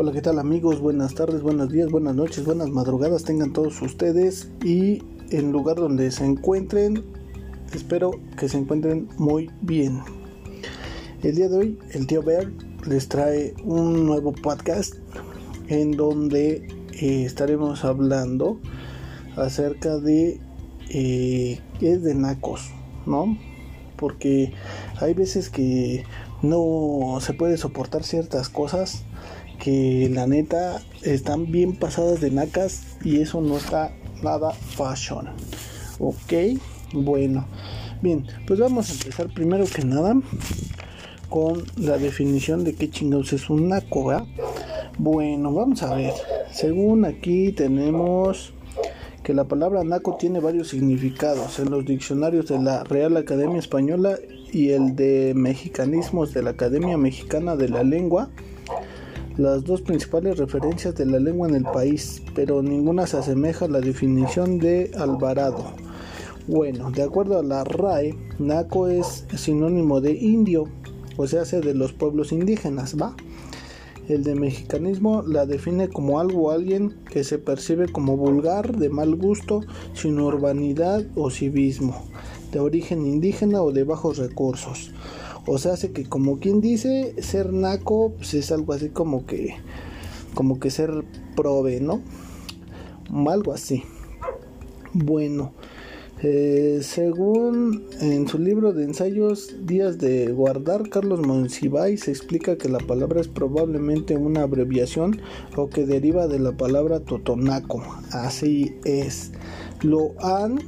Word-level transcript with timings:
Hola, 0.00 0.12
¿qué 0.12 0.22
tal 0.22 0.38
amigos? 0.38 0.78
Buenas 0.78 1.16
tardes, 1.16 1.42
buenos 1.42 1.70
días, 1.70 1.90
buenas 1.90 2.14
noches, 2.14 2.44
buenas 2.44 2.70
madrugadas 2.70 3.24
tengan 3.24 3.52
todos 3.52 3.82
ustedes 3.82 4.48
y 4.64 5.02
en 5.30 5.50
lugar 5.50 5.74
donde 5.74 6.12
se 6.12 6.24
encuentren, 6.24 7.04
espero 7.74 8.12
que 8.38 8.48
se 8.48 8.58
encuentren 8.58 9.08
muy 9.18 9.50
bien. 9.60 9.98
El 11.24 11.34
día 11.34 11.48
de 11.48 11.56
hoy 11.58 11.78
el 11.90 12.06
tío 12.06 12.22
Bear 12.22 12.52
les 12.86 13.08
trae 13.08 13.54
un 13.64 14.06
nuevo 14.06 14.30
podcast 14.30 14.94
en 15.66 15.90
donde 15.90 16.68
eh, 16.92 17.24
estaremos 17.24 17.84
hablando 17.84 18.60
acerca 19.34 19.98
de 19.98 20.40
eh, 20.90 21.58
qué 21.80 21.92
es 21.94 22.04
de 22.04 22.14
nacos, 22.14 22.70
¿no? 23.04 23.36
Porque 23.96 24.52
hay 25.00 25.14
veces 25.14 25.50
que 25.50 26.04
no 26.42 27.18
se 27.20 27.34
puede 27.34 27.56
soportar 27.56 28.04
ciertas 28.04 28.48
cosas 28.48 29.04
que 29.58 30.08
la 30.12 30.26
neta 30.26 30.80
están 31.02 31.50
bien 31.50 31.74
pasadas 31.74 32.20
de 32.20 32.30
nacas 32.30 32.96
y 33.04 33.20
eso 33.20 33.40
no 33.40 33.56
está 33.56 33.92
nada 34.22 34.52
fashion. 34.52 35.28
Ok, 35.98 36.60
bueno, 36.92 37.46
bien, 38.02 38.26
pues 38.46 38.60
vamos 38.60 38.90
a 38.90 38.92
empezar 38.92 39.32
primero 39.34 39.64
que 39.66 39.84
nada 39.84 40.14
con 41.28 41.64
la 41.76 41.98
definición 41.98 42.64
de 42.64 42.74
qué 42.74 42.88
chingados 42.88 43.32
es 43.32 43.50
un 43.50 43.68
naco, 43.68 44.12
Bueno, 44.98 45.52
vamos 45.52 45.82
a 45.82 45.94
ver. 45.94 46.14
Según 46.50 47.04
aquí 47.04 47.52
tenemos 47.52 48.54
que 49.28 49.34
la 49.34 49.44
palabra 49.44 49.84
naco 49.84 50.16
tiene 50.16 50.40
varios 50.40 50.68
significados 50.68 51.58
en 51.58 51.70
los 51.70 51.84
diccionarios 51.84 52.48
de 52.48 52.58
la 52.60 52.82
Real 52.84 53.14
Academia 53.18 53.58
Española 53.58 54.18
y 54.50 54.70
el 54.70 54.96
de 54.96 55.34
mexicanismos 55.36 56.32
de 56.32 56.42
la 56.42 56.50
Academia 56.52 56.96
Mexicana 56.96 57.54
de 57.54 57.68
la 57.68 57.82
Lengua 57.82 58.30
las 59.36 59.64
dos 59.64 59.82
principales 59.82 60.38
referencias 60.38 60.94
de 60.94 61.04
la 61.04 61.18
lengua 61.18 61.46
en 61.46 61.56
el 61.56 61.64
país, 61.64 62.22
pero 62.34 62.62
ninguna 62.62 63.06
se 63.06 63.18
asemeja 63.18 63.66
a 63.66 63.68
la 63.68 63.80
definición 63.80 64.58
de 64.60 64.92
Alvarado. 64.96 65.74
Bueno, 66.46 66.90
de 66.90 67.02
acuerdo 67.02 67.38
a 67.38 67.42
la 67.42 67.64
RAE, 67.64 68.16
naco 68.38 68.88
es 68.88 69.26
sinónimo 69.36 70.00
de 70.00 70.12
indio, 70.12 70.70
o 71.18 71.26
sea, 71.26 71.42
de 71.44 71.74
los 71.74 71.92
pueblos 71.92 72.32
indígenas, 72.32 72.96
¿va? 72.96 73.14
El 74.08 74.24
de 74.24 74.34
mexicanismo 74.34 75.20
la 75.20 75.44
define 75.44 75.88
como 75.88 76.18
algo 76.18 76.44
o 76.44 76.50
alguien 76.50 76.96
que 77.10 77.24
se 77.24 77.38
percibe 77.38 77.92
como 77.92 78.16
vulgar, 78.16 78.78
de 78.78 78.88
mal 78.88 79.14
gusto, 79.14 79.60
sin 79.92 80.18
urbanidad 80.18 81.04
o 81.14 81.30
civismo, 81.30 81.94
de 82.50 82.60
origen 82.60 83.06
indígena 83.06 83.62
o 83.62 83.70
de 83.70 83.84
bajos 83.84 84.16
recursos. 84.16 84.92
O 85.46 85.58
sea, 85.58 85.74
hace 85.74 85.92
que 85.92 86.04
como 86.04 86.38
quien 86.38 86.62
dice, 86.62 87.14
ser 87.22 87.52
naco 87.52 88.14
pues 88.16 88.32
es 88.32 88.50
algo 88.50 88.72
así 88.72 88.88
como 88.88 89.26
que 89.26 89.56
como 90.34 90.58
que 90.58 90.70
ser 90.70 91.04
prove, 91.36 91.80
¿no? 91.80 92.00
Algo 93.30 93.52
así. 93.52 93.82
Bueno, 94.94 95.52
eh, 96.22 96.80
según 96.82 97.86
en 98.00 98.26
su 98.26 98.38
libro 98.38 98.72
de 98.72 98.84
ensayos 98.84 99.54
Días 99.62 99.98
de 99.98 100.32
Guardar, 100.32 100.88
Carlos 100.88 101.20
Monsiváis 101.20 102.08
explica 102.08 102.58
que 102.58 102.68
la 102.68 102.78
palabra 102.78 103.20
es 103.20 103.28
probablemente 103.28 104.16
una 104.16 104.42
abreviación 104.42 105.20
o 105.56 105.68
que 105.70 105.86
deriva 105.86 106.26
de 106.26 106.40
la 106.40 106.52
palabra 106.52 107.00
totonaco. 107.00 107.82
Así 108.10 108.76
es. 108.84 109.32
Lo 109.82 110.14
han 110.20 110.58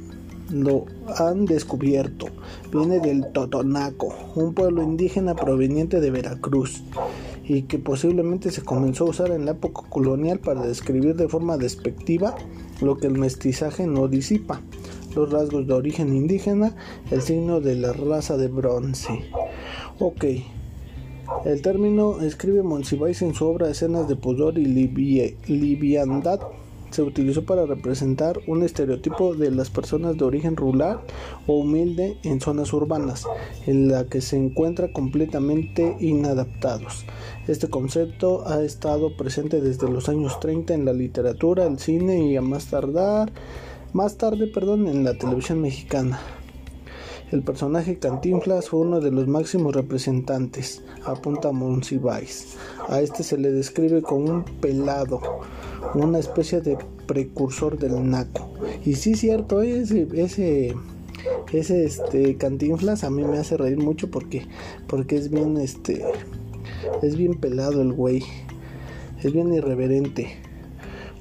lo 0.51 0.85
han 1.17 1.45
descubierto. 1.45 2.27
Viene 2.71 2.99
del 2.99 3.31
Totonaco, 3.31 4.13
un 4.35 4.53
pueblo 4.53 4.83
indígena 4.83 5.35
proveniente 5.35 5.99
de 5.99 6.11
Veracruz 6.11 6.83
y 7.43 7.63
que 7.63 7.79
posiblemente 7.79 8.51
se 8.51 8.61
comenzó 8.61 9.05
a 9.05 9.09
usar 9.09 9.31
en 9.31 9.45
la 9.45 9.51
época 9.51 9.83
colonial 9.89 10.39
para 10.39 10.65
describir 10.65 11.15
de 11.15 11.27
forma 11.27 11.57
despectiva 11.57 12.35
lo 12.81 12.97
que 12.97 13.07
el 13.07 13.17
mestizaje 13.17 13.87
no 13.87 14.07
disipa, 14.07 14.61
los 15.15 15.31
rasgos 15.31 15.67
de 15.67 15.73
origen 15.73 16.15
indígena, 16.15 16.75
el 17.09 17.21
signo 17.21 17.61
de 17.61 17.75
la 17.75 17.93
raza 17.93 18.37
de 18.37 18.47
bronce. 18.47 19.25
Ok, 19.99 20.25
el 21.45 21.61
término 21.61 22.21
escribe 22.21 22.63
Monsiváis 22.63 23.21
en 23.21 23.33
su 23.33 23.45
obra 23.45 23.69
Escenas 23.69 24.07
de 24.07 24.15
pudor 24.15 24.57
y 24.57 24.65
liviandad 24.65 26.39
se 26.91 27.01
utilizó 27.01 27.43
para 27.43 27.65
representar 27.65 28.39
un 28.47 28.63
estereotipo 28.63 29.33
de 29.33 29.49
las 29.49 29.69
personas 29.69 30.17
de 30.17 30.25
origen 30.25 30.55
rural 30.55 30.99
o 31.47 31.53
humilde 31.59 32.17
en 32.23 32.41
zonas 32.41 32.73
urbanas, 32.73 33.25
en 33.65 33.87
la 33.87 34.05
que 34.05 34.21
se 34.21 34.37
encuentra 34.37 34.91
completamente 34.91 35.95
inadaptados. 35.99 37.05
Este 37.47 37.69
concepto 37.69 38.47
ha 38.47 38.61
estado 38.61 39.15
presente 39.15 39.61
desde 39.61 39.89
los 39.89 40.09
años 40.09 40.39
30 40.39 40.73
en 40.73 40.85
la 40.85 40.93
literatura, 40.93 41.65
el 41.65 41.79
cine 41.79 42.29
y 42.29 42.35
a 42.35 42.41
más 42.41 42.67
tardar, 42.67 43.31
más 43.93 44.17
tarde, 44.17 44.47
perdón, 44.47 44.87
en 44.87 45.03
la 45.03 45.17
televisión 45.17 45.61
mexicana. 45.61 46.19
El 47.31 47.43
personaje 47.43 47.97
Cantinflas 47.97 48.69
fue 48.69 48.81
uno 48.81 48.99
de 48.99 49.11
los 49.11 49.27
máximos 49.27 49.73
representantes, 49.73 50.83
apunta 51.05 51.51
Monsiváis. 51.51 52.57
A 52.89 53.01
este 53.01 53.23
se 53.23 53.37
le 53.37 53.51
describe 53.51 54.01
como 54.01 54.25
un 54.25 54.43
pelado, 54.43 55.21
una 55.93 56.19
especie 56.19 56.61
de 56.61 56.77
precursor 57.07 57.77
del 57.77 58.09
naco. 58.09 58.49
Y 58.85 58.95
sí, 58.95 59.15
cierto, 59.15 59.61
ese, 59.61 60.07
ese, 60.13 60.75
ese 61.53 61.85
este 61.85 62.35
Cantinflas 62.37 63.03
a 63.03 63.09
mí 63.09 63.23
me 63.23 63.37
hace 63.37 63.55
reír 63.55 63.77
mucho 63.77 64.09
porque, 64.09 64.45
porque 64.87 65.15
es 65.15 65.29
bien, 65.29 65.57
este, 65.57 66.03
es 67.01 67.15
bien 67.15 67.35
pelado 67.35 67.81
el 67.81 67.93
güey, 67.93 68.23
es 69.23 69.31
bien 69.31 69.53
irreverente 69.53 70.50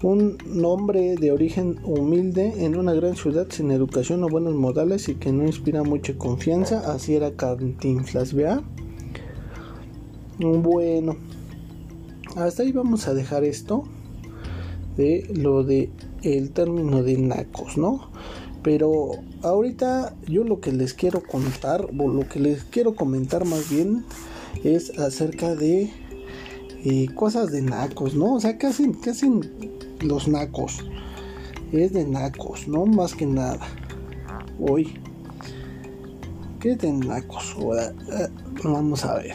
un 0.02 0.38
nombre 0.46 1.16
de 1.16 1.30
origen 1.30 1.78
humilde 1.84 2.64
en 2.64 2.76
una 2.76 2.94
gran 2.94 3.16
ciudad 3.16 3.46
sin 3.50 3.70
educación 3.70 4.24
o 4.24 4.28
buenos 4.28 4.54
modales 4.54 5.08
y 5.08 5.16
que 5.16 5.32
no 5.32 5.44
inspira 5.44 5.82
mucha 5.82 6.16
confianza. 6.16 6.92
Así 6.92 7.14
era 7.14 7.32
Cantinflas, 7.32 8.32
¿vea? 8.32 8.62
Bueno, 10.38 11.16
hasta 12.36 12.62
ahí 12.62 12.72
vamos 12.72 13.08
a 13.08 13.14
dejar 13.14 13.44
esto 13.44 13.84
de 14.96 15.30
lo 15.34 15.64
de 15.64 15.90
el 16.22 16.50
término 16.52 17.02
de 17.02 17.18
nacos, 17.18 17.76
¿no? 17.76 18.10
Pero 18.62 19.10
ahorita 19.42 20.14
yo 20.26 20.44
lo 20.44 20.60
que 20.60 20.72
les 20.72 20.94
quiero 20.94 21.22
contar, 21.22 21.86
o 21.98 22.08
lo 22.08 22.28
que 22.28 22.40
les 22.40 22.64
quiero 22.64 22.94
comentar 22.94 23.44
más 23.44 23.70
bien, 23.70 24.04
es 24.64 24.98
acerca 24.98 25.54
de 25.54 25.90
eh, 26.84 27.08
cosas 27.14 27.50
de 27.50 27.62
nacos, 27.62 28.14
¿no? 28.14 28.34
O 28.34 28.40
sea, 28.40 28.56
¿qué 28.58 28.66
hacen, 28.66 28.94
qué 28.94 29.10
hacen 29.10 29.40
los 30.00 30.28
nacos. 30.28 30.84
Es 31.72 31.92
de 31.92 32.04
nacos, 32.04 32.66
no 32.66 32.86
más 32.86 33.14
que 33.14 33.26
nada. 33.26 33.66
Hoy. 34.58 34.94
¿Qué 36.58 36.72
es 36.72 36.78
de 36.78 36.92
nacos? 36.92 37.56
Eh, 37.58 38.28
vamos 38.64 39.04
a 39.04 39.14
ver. 39.14 39.34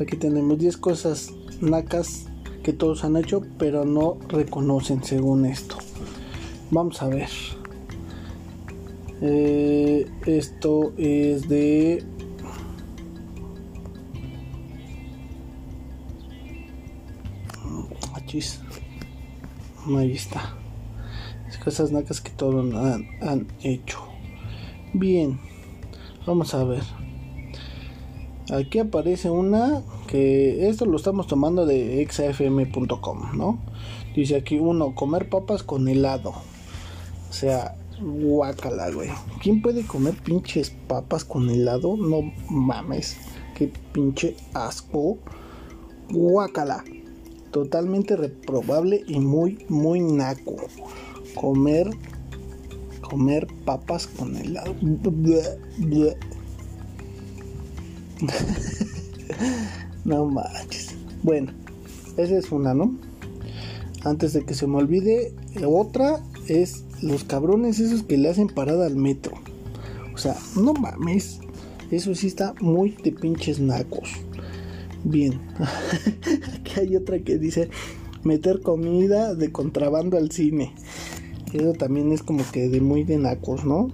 Aquí 0.00 0.16
tenemos 0.16 0.58
10 0.58 0.76
cosas 0.76 1.32
nacas 1.60 2.26
que 2.62 2.72
todos 2.72 3.04
han 3.04 3.16
hecho, 3.16 3.42
pero 3.58 3.84
no 3.84 4.16
reconocen 4.28 5.02
según 5.02 5.46
esto. 5.46 5.76
Vamos 6.70 7.00
a 7.02 7.08
ver. 7.08 7.28
Eh, 9.22 10.10
esto 10.26 10.92
es 10.96 11.48
de 11.48 12.02
Achis. 18.14 18.60
Ahí 19.88 20.12
está. 20.12 20.54
Las 21.46 21.58
cosas 21.58 21.90
nacas 21.90 22.20
que 22.20 22.30
todos 22.30 22.74
han, 22.74 23.46
hecho. 23.62 23.98
Bien. 24.92 25.40
Vamos 26.26 26.54
a 26.54 26.64
ver. 26.64 26.82
Aquí 28.52 28.78
aparece 28.78 29.30
una 29.30 29.82
que 30.06 30.68
esto 30.68 30.84
lo 30.84 30.96
estamos 30.96 31.26
tomando 31.26 31.66
de 31.66 32.06
xfm.com, 32.08 33.36
¿no? 33.36 33.58
Dice 34.14 34.36
aquí 34.36 34.58
uno, 34.58 34.94
comer 34.94 35.28
papas 35.28 35.62
con 35.62 35.88
helado. 35.88 36.30
O 37.30 37.32
sea, 37.32 37.76
guacala, 38.00 38.90
güey. 38.90 39.10
¿Quién 39.42 39.62
puede 39.62 39.86
comer 39.86 40.14
pinches 40.14 40.70
papas 40.88 41.24
con 41.24 41.48
helado? 41.48 41.96
No 41.96 42.32
mames. 42.50 43.16
Qué 43.54 43.72
pinche 43.92 44.36
asco. 44.52 45.18
Guacala 46.10 46.84
totalmente 47.50 48.16
reprobable 48.16 49.04
y 49.06 49.18
muy, 49.20 49.64
muy 49.68 50.00
naco. 50.00 50.56
Comer, 51.34 51.90
comer 53.00 53.46
papas 53.64 54.06
con 54.06 54.36
helado. 54.36 54.74
no 60.04 60.26
manches. 60.26 60.94
Bueno, 61.22 61.52
esa 62.16 62.36
es 62.36 62.50
una, 62.50 62.74
¿no? 62.74 62.94
Antes 64.04 64.32
de 64.32 64.44
que 64.44 64.54
se 64.54 64.66
me 64.66 64.78
olvide, 64.78 65.34
otra 65.66 66.22
es 66.48 66.84
los 67.02 67.24
cabrones 67.24 67.78
esos 67.80 68.02
que 68.02 68.18
le 68.18 68.28
hacen 68.30 68.48
parada 68.48 68.86
al 68.86 68.96
metro. 68.96 69.34
O 70.14 70.18
sea, 70.18 70.36
no 70.56 70.74
mames. 70.74 71.40
Eso 71.90 72.14
sí 72.14 72.26
está 72.28 72.54
muy 72.60 72.90
de 73.02 73.12
pinches 73.12 73.60
nacos. 73.60 74.10
Bien, 75.04 75.40
aquí 76.54 76.80
hay 76.80 76.96
otra 76.96 77.18
que 77.20 77.38
dice 77.38 77.70
meter 78.22 78.60
comida 78.60 79.34
de 79.34 79.50
contrabando 79.50 80.18
al 80.18 80.30
cine. 80.30 80.74
Eso 81.52 81.72
también 81.72 82.12
es 82.12 82.22
como 82.22 82.44
que 82.52 82.68
de 82.68 82.80
muy 82.80 83.02
de 83.02 83.16
nacos, 83.16 83.64
¿no? 83.64 83.90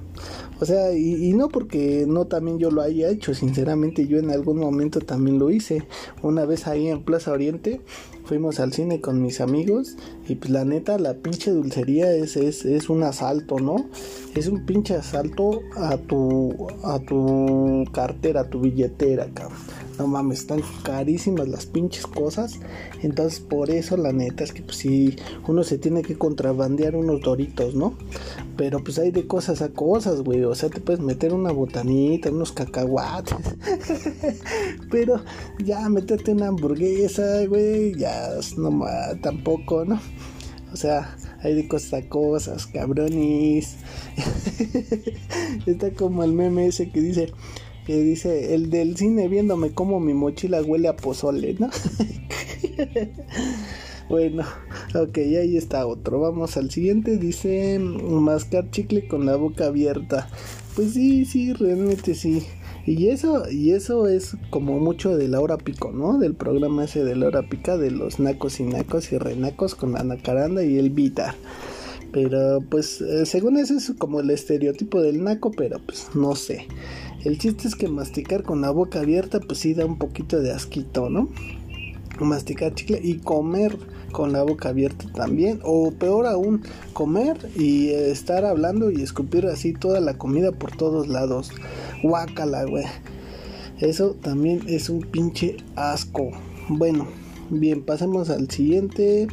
O 0.61 0.64
sea, 0.64 0.93
y, 0.94 1.32
no 1.35 1.49
porque 1.49 2.05
no 2.08 2.26
también 2.26 2.58
yo 2.58 2.70
lo 2.70 2.82
haya 2.82 3.11
hecho, 3.11 3.35
sinceramente 3.35 4.06
yo 4.06 4.19
en 4.19 4.31
algún 4.31 4.58
momento 4.58 5.00
también 5.00 5.38
lo 5.38 5.50
hice. 5.50 5.85
Una 6.23 6.44
vez 6.44 6.67
ahí 6.67 6.88
en 6.88 7.03
Plaza 7.03 7.32
Oriente 7.32 7.81
fuimos 8.25 8.59
al 8.59 8.73
cine 8.73 9.00
con 9.00 9.23
mis 9.23 9.41
amigos 9.41 9.97
y 10.29 10.35
pues 10.35 10.50
la 10.50 10.64
neta 10.64 10.99
la 10.99 11.14
pinche 11.14 11.50
dulcería 11.50 12.11
es, 12.12 12.37
es, 12.37 12.64
es 12.64 12.91
un 12.91 13.02
asalto, 13.05 13.59
¿no? 13.59 13.87
Es 14.35 14.49
un 14.49 14.67
pinche 14.67 14.94
asalto 14.94 15.61
a 15.76 15.97
tu, 15.99 16.69
a 16.82 16.99
tu 16.99 17.85
cartera, 17.93 18.43
a 18.43 18.50
tu 18.50 18.61
billetera, 18.61 19.29
cabrón 19.32 19.86
no 19.99 20.07
mames, 20.07 20.41
están 20.41 20.63
carísimas 20.83 21.49
las 21.49 21.67
pinches 21.67 22.07
cosas. 22.07 22.59
Entonces, 23.03 23.41
por 23.41 23.71
eso, 23.71 23.97
la 23.97 24.13
neta 24.13 24.45
es 24.45 24.53
que, 24.53 24.63
pues, 24.63 24.77
si 24.77 25.17
uno 25.47 25.65
se 25.65 25.79
tiene 25.79 26.03
que 26.03 26.17
contrabandear 26.17 26.97
unos 26.97 27.21
doritos, 27.21 27.75
¿no? 27.75 27.95
Pero, 28.57 28.83
pues, 28.83 28.99
hay 28.99 29.11
de 29.11 29.27
cosas 29.27 29.63
a 29.63 29.71
cosas, 29.71 30.23
güey. 30.23 30.45
O 30.45 30.55
sea, 30.55 30.69
te 30.69 30.81
puedes 30.81 31.01
meter 31.01 31.33
una 31.33 31.53
botanita, 31.53 32.31
unos 32.31 32.53
cacahuates. 32.53 33.37
Pero, 34.91 35.23
ya, 35.65 35.89
meterte 35.89 36.33
una 36.33 36.49
hamburguesa, 36.49 37.47
güey, 37.47 37.95
ya, 37.95 38.31
no 38.57 38.85
tampoco, 39.23 39.85
¿no? 39.85 40.01
O 40.73 40.77
sea, 40.77 41.17
hay 41.43 41.55
de 41.55 41.69
cosas 41.69 41.95
a 41.95 42.09
cosas, 42.09 42.67
cabronis. 42.67 43.77
Está 45.67 45.91
como 45.93 46.25
el 46.25 46.33
meme 46.33 46.67
ese 46.67 46.91
que 46.91 47.01
dice 47.01 47.33
que 47.87 48.03
dice 48.03 48.55
el 48.55 48.69
del 48.69 48.97
cine 48.97 49.29
viéndome 49.29 49.71
como 49.71 50.00
mi 50.00 50.12
mochila 50.12 50.61
huele 50.61 50.88
a 50.88 50.97
pozole, 50.97 51.55
¿no? 51.59 51.71
bueno, 54.09 54.44
ok, 54.94 55.19
ahí 55.19 55.56
está 55.56 55.87
otro. 55.87 56.21
Vamos 56.21 56.56
al 56.56 56.71
siguiente. 56.71 57.17
Dice 57.17 57.79
mascar 57.79 58.71
chicle 58.73 59.06
con 59.06 59.25
la 59.25 59.37
boca 59.37 59.67
abierta. 59.67 60.29
Pues 60.75 60.94
sí, 60.94 61.25
sí, 61.25 61.53
realmente 61.53 62.15
sí. 62.17 62.44
Y 62.87 63.09
eso, 63.09 63.50
y 63.50 63.71
eso 63.71 64.09
es 64.09 64.37
como 64.50 64.79
mucho 64.79 65.17
de 65.17 65.29
la 65.29 65.41
hora 65.41 65.56
pico, 65.56 65.91
¿no? 65.93 66.19
Del 66.19 66.35
programa 66.35 66.85
ese 66.85 67.05
de 67.05 67.17
la 67.17 67.27
hora 67.27 67.49
pica 67.49 67.77
de 67.77 67.91
los 67.91 68.21
nacos 68.21 68.61
y 68.61 68.65
nacos 68.65 69.12
y 69.12 69.19
renacos 69.19 69.75
con 69.75 69.93
la 69.93 70.05
nacaranda 70.05 70.65
y 70.65 70.79
el 70.79 70.91
vitar. 70.91 71.35
Pero 72.12 72.61
pues 72.71 73.00
eh, 73.00 73.27
según 73.27 73.59
eso 73.59 73.75
es 73.75 73.93
como 73.99 74.21
el 74.21 74.31
estereotipo 74.31 75.03
del 75.03 75.23
naco, 75.25 75.50
pero 75.50 75.81
pues 75.85 76.09
no 76.15 76.37
sé. 76.37 76.67
El 77.26 77.38
chiste 77.38 77.67
es 77.67 77.75
que 77.75 77.88
masticar 77.88 78.44
con 78.44 78.61
la 78.61 78.70
boca 78.70 79.00
abierta 79.00 79.40
pues 79.40 79.58
sí 79.58 79.75
da 79.75 79.84
un 79.84 79.99
poquito 79.99 80.40
de 80.40 80.52
asquito, 80.52 81.11
¿no? 81.11 81.28
Masticar 82.20 82.73
chicle 82.73 83.00
y 83.02 83.17
comer 83.17 83.76
con 84.12 84.32
la 84.32 84.44
boca 84.44 84.69
abierta 84.69 85.11
también. 85.12 85.58
O 85.64 85.90
peor 85.90 86.28
aún, 86.28 86.62
comer 86.93 87.37
y 87.56 87.88
estar 87.88 88.44
hablando 88.44 88.93
y 88.93 89.02
escupir 89.02 89.46
así 89.46 89.73
toda 89.73 89.99
la 89.99 90.17
comida 90.17 90.52
por 90.52 90.76
todos 90.76 91.08
lados. 91.08 91.50
Guácala, 92.05 92.62
güey. 92.62 92.84
Eso 93.81 94.12
también 94.12 94.61
es 94.69 94.88
un 94.88 95.00
pinche 95.00 95.56
asco. 95.75 96.31
Bueno, 96.69 97.08
bien, 97.50 97.82
pasemos 97.82 98.31
al 98.31 98.49
siguiente. 98.52 99.26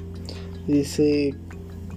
Dice 0.66 1.36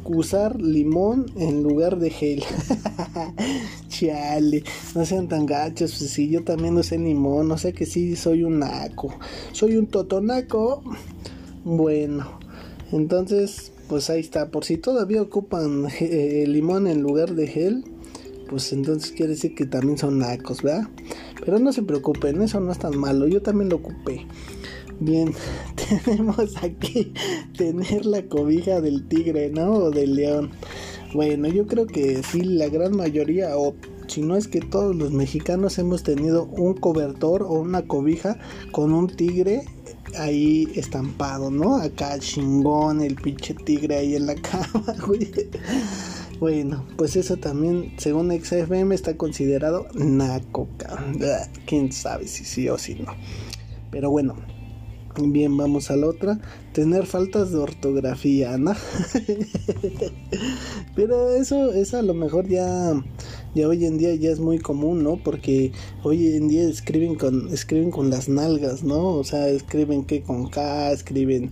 usar 0.05 0.61
limón 0.61 1.25
en 1.37 1.63
lugar 1.63 1.99
de 1.99 2.11
gel. 2.11 2.45
No 4.95 5.07
sean 5.07 5.29
tan 5.29 5.47
gachos. 5.47 5.97
Pues 5.99 6.11
si 6.11 6.29
yo 6.29 6.45
también 6.45 6.77
usé 6.77 6.99
limón, 6.99 7.51
o 7.51 7.59
sea 7.59 7.73
que 7.73 7.87
sí 7.87 8.17
soy 8.17 8.43
un 8.43 8.61
naco. 8.61 9.15
Soy 9.53 9.77
un 9.77 9.87
totonaco. 9.87 10.83
Bueno, 11.65 12.39
entonces, 12.93 13.73
pues 13.89 14.11
ahí 14.11 14.21
está. 14.21 14.51
Por 14.51 14.65
si 14.65 14.77
todavía 14.77 15.23
ocupan 15.23 15.89
eh, 16.01 16.45
limón 16.47 16.87
en 16.87 17.03
lugar 17.03 17.35
de 17.35 17.47
gel, 17.47 17.85
pues 18.49 18.73
entonces 18.73 19.13
quiere 19.13 19.33
decir 19.33 19.55
que 19.55 19.67
también 19.67 19.99
son 19.99 20.19
nacos, 20.19 20.63
¿verdad? 20.63 20.89
Pero 21.45 21.59
no 21.59 21.73
se 21.73 21.83
preocupen, 21.83 22.41
eso 22.43 22.61
no 22.61 22.73
es 22.73 22.79
tan 22.79 22.97
malo. 22.97 23.27
Yo 23.27 23.43
también 23.43 23.69
lo 23.69 23.77
ocupé. 23.77 24.27
Bien, 24.99 25.35
tenemos 26.05 26.57
aquí 26.63 27.13
tener 27.57 28.07
la 28.07 28.23
cobija 28.23 28.81
del 28.81 29.07
tigre, 29.09 29.51
¿no? 29.51 29.73
O 29.73 29.91
del 29.91 30.15
león. 30.15 30.51
Bueno, 31.17 31.49
yo 31.49 31.67
creo 31.67 31.87
que 31.87 32.23
sí, 32.23 32.43
la 32.43 32.69
gran 32.69 32.95
mayoría, 32.95 33.57
o 33.57 33.75
si 34.07 34.21
no 34.21 34.37
es 34.37 34.49
que 34.49 34.61
todos 34.61 34.95
los 34.95 35.13
mexicanos 35.13 35.79
hemos 35.79 36.03
tenido 36.03 36.45
un 36.45 36.75
cobertor 36.75 37.43
o 37.43 37.53
una 37.53 37.87
cobija 37.89 38.39
con 38.71 38.93
un 38.93 39.07
tigre 39.07 39.63
ahí 40.19 40.69
estampado, 40.75 41.51
¿no? 41.51 41.77
Acá 41.77 42.19
chingón, 42.19 43.01
el 43.01 43.15
pinche 43.15 43.55
tigre 43.55 43.97
ahí 43.97 44.15
en 44.15 44.27
la 44.27 44.35
cama, 44.35 44.95
güey. 45.07 45.33
Bueno, 46.39 46.87
pues 46.99 47.17
eso 47.17 47.39
también, 47.39 47.95
según 47.97 48.31
XFM, 48.31 48.95
está 48.95 49.17
considerado 49.17 49.87
naco, 49.95 50.69
Quién 51.65 51.93
sabe 51.93 52.29
si 52.29 52.45
sí 52.45 52.69
o 52.69 52.77
si 52.77 52.97
no. 52.97 53.15
Pero 53.91 54.11
bueno, 54.11 54.37
Bien, 55.19 55.57
vamos 55.57 55.91
a 55.91 55.97
la 55.97 56.09
otra. 56.09 56.39
Tener 56.73 57.07
faltas 57.07 57.51
de 57.51 57.57
ortografía, 57.57 58.59
¿no? 58.59 58.73
Pero 60.95 61.31
eso, 61.31 61.73
eso 61.73 61.97
a 61.97 62.03
lo 62.03 62.13
mejor 62.13 62.47
ya, 62.49 62.93
ya 63.55 63.67
hoy 63.67 63.87
en 63.87 63.97
día 63.97 64.15
ya 64.15 64.31
es 64.31 64.41
muy 64.41 64.59
común, 64.59 65.03
¿no? 65.03 65.17
Porque 65.17 65.73
hoy 66.03 66.37
en 66.37 66.49
día 66.49 66.69
escriben 66.69 67.15
con, 67.15 67.49
escriben 67.53 67.91
con 67.91 68.11
las 68.11 68.29
nalgas, 68.29 68.85
¿no? 68.85 69.15
O 69.15 69.25
sea, 69.25 69.49
escriben 69.49 70.05
que 70.05 70.23
con 70.23 70.51
K, 70.51 70.93
escriben, 70.93 71.51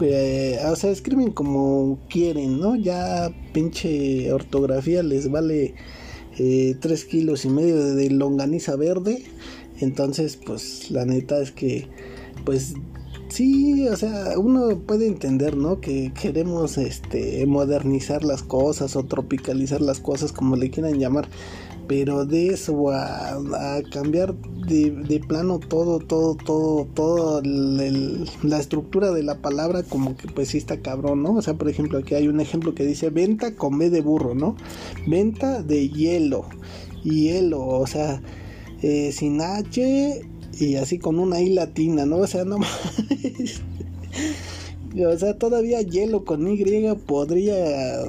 eh, 0.00 0.58
o 0.66 0.74
sea, 0.74 0.90
escriben 0.90 1.30
como 1.32 1.98
quieren, 2.08 2.58
¿no? 2.58 2.74
Ya 2.74 3.30
pinche 3.52 4.32
ortografía 4.32 5.02
les 5.02 5.30
vale 5.30 5.74
eh, 6.38 6.74
3 6.80 7.04
kilos 7.04 7.44
y 7.44 7.50
medio 7.50 7.94
de 7.94 8.08
longaniza 8.08 8.76
verde. 8.76 9.24
Entonces, 9.80 10.36
pues 10.36 10.90
la 10.90 11.04
neta 11.04 11.42
es 11.42 11.50
que 11.50 11.88
pues 12.44 12.74
sí, 13.28 13.88
o 13.88 13.96
sea, 13.96 14.38
uno 14.38 14.78
puede 14.86 15.06
entender, 15.06 15.56
¿no? 15.56 15.80
Que 15.80 16.12
queremos 16.20 16.78
este 16.78 17.44
modernizar 17.46 18.24
las 18.24 18.42
cosas 18.42 18.96
o 18.96 19.04
tropicalizar 19.04 19.80
las 19.80 20.00
cosas 20.00 20.32
como 20.32 20.56
le 20.56 20.70
quieran 20.70 20.98
llamar, 20.98 21.28
pero 21.86 22.24
de 22.24 22.48
eso 22.48 22.90
a, 22.90 23.36
cambiar 23.92 24.34
de, 24.34 25.22
plano 25.26 25.58
todo, 25.58 25.98
todo, 25.98 26.34
todo, 26.36 26.86
todo 26.94 27.42
la 27.42 28.58
estructura 28.58 29.10
de 29.10 29.22
la 29.22 29.38
palabra 29.38 29.82
como 29.82 30.16
que 30.16 30.28
pues 30.28 30.48
sí 30.48 30.58
está 30.58 30.80
cabrón, 30.80 31.22
¿no? 31.22 31.34
O 31.34 31.42
sea, 31.42 31.54
por 31.54 31.68
ejemplo, 31.68 31.98
aquí 31.98 32.14
hay 32.14 32.28
un 32.28 32.40
ejemplo 32.40 32.74
que 32.74 32.86
dice 32.86 33.10
venta 33.10 33.54
con 33.54 33.78
B 33.78 33.90
de 33.90 34.00
burro, 34.00 34.34
¿no? 34.34 34.56
Venta 35.06 35.62
de 35.62 35.88
hielo, 35.88 36.46
hielo, 37.02 37.66
o 37.66 37.86
sea, 37.86 38.22
eh, 38.82 39.12
sin 39.12 39.40
H 39.40 40.22
y 40.60 40.76
así 40.76 40.98
con 40.98 41.18
una 41.18 41.40
I 41.40 41.54
latina, 41.54 42.06
¿no? 42.06 42.18
O 42.18 42.26
sea, 42.26 42.44
no 42.44 42.58
O 44.96 45.18
sea, 45.18 45.36
todavía 45.36 45.82
hielo 45.82 46.24
con 46.24 46.46
Y 46.46 46.64
podría 47.06 48.04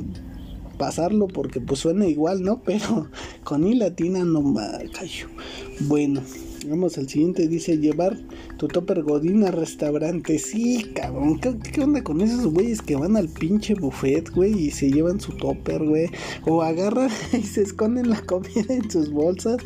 pasarlo 0.77 1.27
porque 1.27 1.59
pues 1.59 1.79
suena 1.79 2.05
igual, 2.05 2.43
¿no? 2.43 2.61
Pero 2.63 3.09
con 3.43 3.65
I 3.65 3.75
latina 3.75 4.23
no 4.23 4.41
me. 4.41 4.61
Bueno, 5.81 6.21
vamos 6.67 6.97
al 6.99 7.09
siguiente. 7.09 7.47
Dice 7.47 7.77
llevar 7.79 8.17
tu 8.57 8.67
topper 8.67 9.03
godín 9.03 9.43
al 9.43 9.53
restaurante. 9.53 10.39
Sí, 10.39 10.91
cabrón. 10.93 11.39
¿Qué, 11.39 11.81
onda 11.81 12.03
con 12.03 12.21
esos 12.21 12.45
güeyes 12.47 12.81
que 12.81 12.95
van 12.95 13.17
al 13.17 13.29
pinche 13.29 13.73
buffet, 13.75 14.29
güey? 14.31 14.67
Y 14.67 14.71
se 14.71 14.91
llevan 14.91 15.19
su 15.19 15.33
topper, 15.33 15.83
güey. 15.83 16.09
O 16.45 16.61
agarran 16.61 17.09
y 17.33 17.41
se 17.41 17.61
esconden 17.61 18.09
la 18.09 18.21
comida 18.21 18.73
en 18.73 18.89
sus 18.89 19.11
bolsas. 19.11 19.57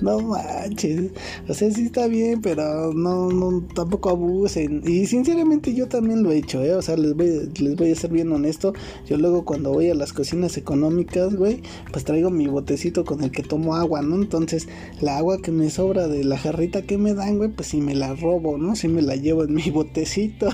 No 0.00 0.20
manches. 0.20 1.12
O 1.48 1.54
sea, 1.54 1.70
sí 1.70 1.86
está 1.86 2.06
bien, 2.06 2.40
pero 2.42 2.92
no, 2.92 3.30
no, 3.30 3.66
tampoco 3.74 4.10
abusen. 4.10 4.82
Y 4.86 5.06
sinceramente 5.06 5.74
yo 5.74 5.88
también 5.88 6.22
lo 6.22 6.32
he 6.32 6.38
hecho, 6.38 6.62
¿eh? 6.62 6.74
O 6.74 6.82
sea, 6.82 6.96
les 6.96 7.14
voy, 7.14 7.50
les 7.58 7.76
voy 7.76 7.90
a 7.90 7.94
ser 7.94 8.10
bien 8.10 8.30
honesto. 8.32 8.74
Yo 9.06 9.16
luego 9.16 9.44
cuando 9.44 9.72
voy 9.72 9.90
a 9.90 9.94
las 9.94 10.12
cocinas 10.12 10.56
económicas, 10.56 11.34
güey, 11.34 11.62
pues 11.92 12.04
traigo 12.04 12.30
mi 12.30 12.46
botecito 12.46 13.04
con 13.04 13.22
el 13.22 13.30
que 13.30 13.42
tomo 13.42 13.74
agua, 13.74 14.02
¿no? 14.02 14.16
Entonces, 14.16 14.68
la 15.00 15.18
agua 15.18 15.40
que 15.40 15.52
me 15.52 15.70
sobra 15.70 16.08
de 16.08 16.24
la 16.24 16.36
jarrita 16.36 16.82
que 16.82 16.98
me 16.98 17.14
dan, 17.14 17.38
güey, 17.38 17.50
pues 17.50 17.68
si 17.68 17.80
me 17.80 17.94
la 17.94 18.14
robo, 18.14 18.35
¿no? 18.58 18.76
Si 18.76 18.88
me 18.88 19.02
la 19.02 19.16
llevo 19.16 19.44
en 19.44 19.54
mi 19.54 19.70
botecito. 19.70 20.48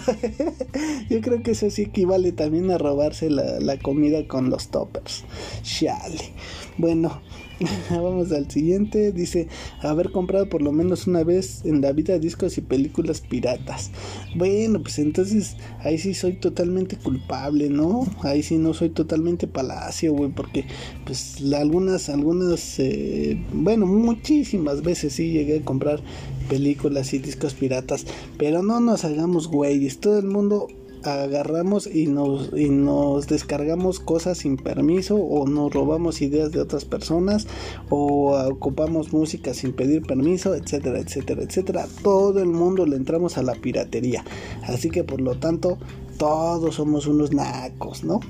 yo 1.11 1.21
creo 1.21 1.43
que 1.43 1.53
eso 1.53 1.71
sí 1.71 1.83
equivale 1.83 2.33
también 2.33 2.71
a 2.71 2.79
robarse 2.79 3.31
la, 3.31 3.61
la 3.61 3.79
comida 3.79 4.27
con 4.27 4.51
los 4.51 4.69
toppers. 4.69 5.25
Chale. 5.63 6.33
Bueno, 6.79 7.21
Vamos 7.91 8.33
al 8.33 8.51
siguiente. 8.51 9.13
Dice 9.13 9.49
haber 9.81 10.11
comprado 10.11 10.49
por 10.49 10.63
lo 10.63 10.73
menos 10.73 11.07
una 11.07 11.25
vez 11.25 11.65
en 11.65 11.81
la 11.81 11.93
vida 11.93 12.19
discos 12.19 12.59
y 12.59 12.61
películas 12.61 13.21
piratas. 13.21 13.91
Bueno, 14.35 14.83
pues 14.83 14.99
entonces 14.99 15.57
ahí 15.81 15.99
sí 15.99 16.15
soy 16.15 16.35
totalmente 16.35 16.97
culpable, 16.97 17.69
¿no? 17.69 18.07
Ahí 18.23 18.43
sí 18.43 18.59
no 18.59 18.75
soy 18.75 18.91
totalmente 18.91 19.47
palacio, 19.47 20.13
güey, 20.13 20.31
porque 20.31 20.65
pues 21.05 21.43
algunas, 21.55 22.09
algunas, 22.09 22.79
eh, 22.79 23.39
bueno, 23.53 23.87
muchísimas 23.87 24.83
veces 24.83 25.15
sí 25.15 25.31
llegué 25.31 25.59
a 25.59 25.65
comprar 25.65 26.01
películas 26.49 27.13
y 27.15 27.19
discos 27.19 27.55
piratas. 27.55 28.07
Pero 28.39 28.63
no 28.63 28.81
nos 28.81 29.05
hagamos 29.05 29.49
güeyes. 29.49 29.99
Todo 30.01 30.19
el 30.19 30.27
mundo 30.27 30.69
agarramos 31.05 31.87
y 31.87 32.07
nos, 32.07 32.51
y 32.53 32.71
nos 32.71 33.27
descargamos 33.27 34.01
cosas 34.01 34.39
sin 34.39 34.57
permiso 34.57 35.17
o 35.17 35.47
nos 35.47 35.73
robamos 35.73 36.23
ideas 36.23 36.53
de 36.53 36.61
otras 36.61 36.85
personas 36.85 37.47
o 37.91 38.37
ocupamos 38.49 39.13
música 39.13 39.55
sin 39.55 39.73
pedir 39.73 40.03
permiso, 40.03 40.55
etcétera, 40.55 40.99
etcétera, 40.99 41.43
etcétera. 41.43 41.87
Todo 42.03 42.41
el 42.41 42.49
mundo 42.49 42.87
le 42.87 42.97
entramos 42.97 43.39
a 43.39 43.43
la 43.43 43.55
piratería. 43.55 44.25
Así 44.65 44.91
que 44.91 45.05
por 45.05 45.21
lo 45.21 45.37
tanto, 45.37 45.79
todos 46.19 46.77
somos 46.77 47.07
unos 47.07 47.33
nacos, 47.33 48.05
¿no? 48.05 48.21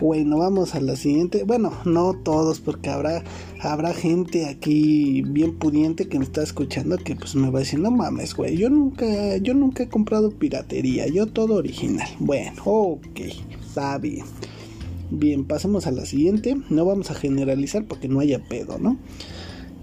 Bueno, 0.00 0.38
vamos 0.38 0.74
a 0.74 0.80
la 0.80 0.96
siguiente. 0.96 1.44
Bueno, 1.44 1.72
no 1.84 2.14
todos, 2.14 2.58
porque 2.60 2.88
habrá, 2.88 3.22
habrá 3.60 3.92
gente 3.92 4.46
aquí 4.46 5.22
bien 5.26 5.58
pudiente 5.58 6.08
que 6.08 6.18
me 6.18 6.24
está 6.24 6.42
escuchando 6.42 6.96
que 6.96 7.16
pues 7.16 7.34
me 7.34 7.50
va 7.50 7.58
a 7.58 7.60
decir, 7.60 7.80
no 7.80 7.90
mames, 7.90 8.34
güey, 8.34 8.56
yo 8.56 8.70
nunca, 8.70 9.36
yo 9.36 9.52
nunca 9.52 9.82
he 9.82 9.88
comprado 9.88 10.30
piratería, 10.30 11.06
yo 11.06 11.26
todo 11.26 11.56
original. 11.56 12.08
Bueno, 12.18 12.62
ok, 12.64 13.20
está 13.60 13.98
bien. 13.98 14.24
Bien, 15.10 15.44
pasamos 15.44 15.86
a 15.86 15.90
la 15.90 16.06
siguiente. 16.06 16.56
No 16.70 16.86
vamos 16.86 17.10
a 17.10 17.14
generalizar 17.14 17.84
porque 17.84 18.08
no 18.08 18.20
haya 18.20 18.42
pedo, 18.42 18.78
¿no? 18.78 18.96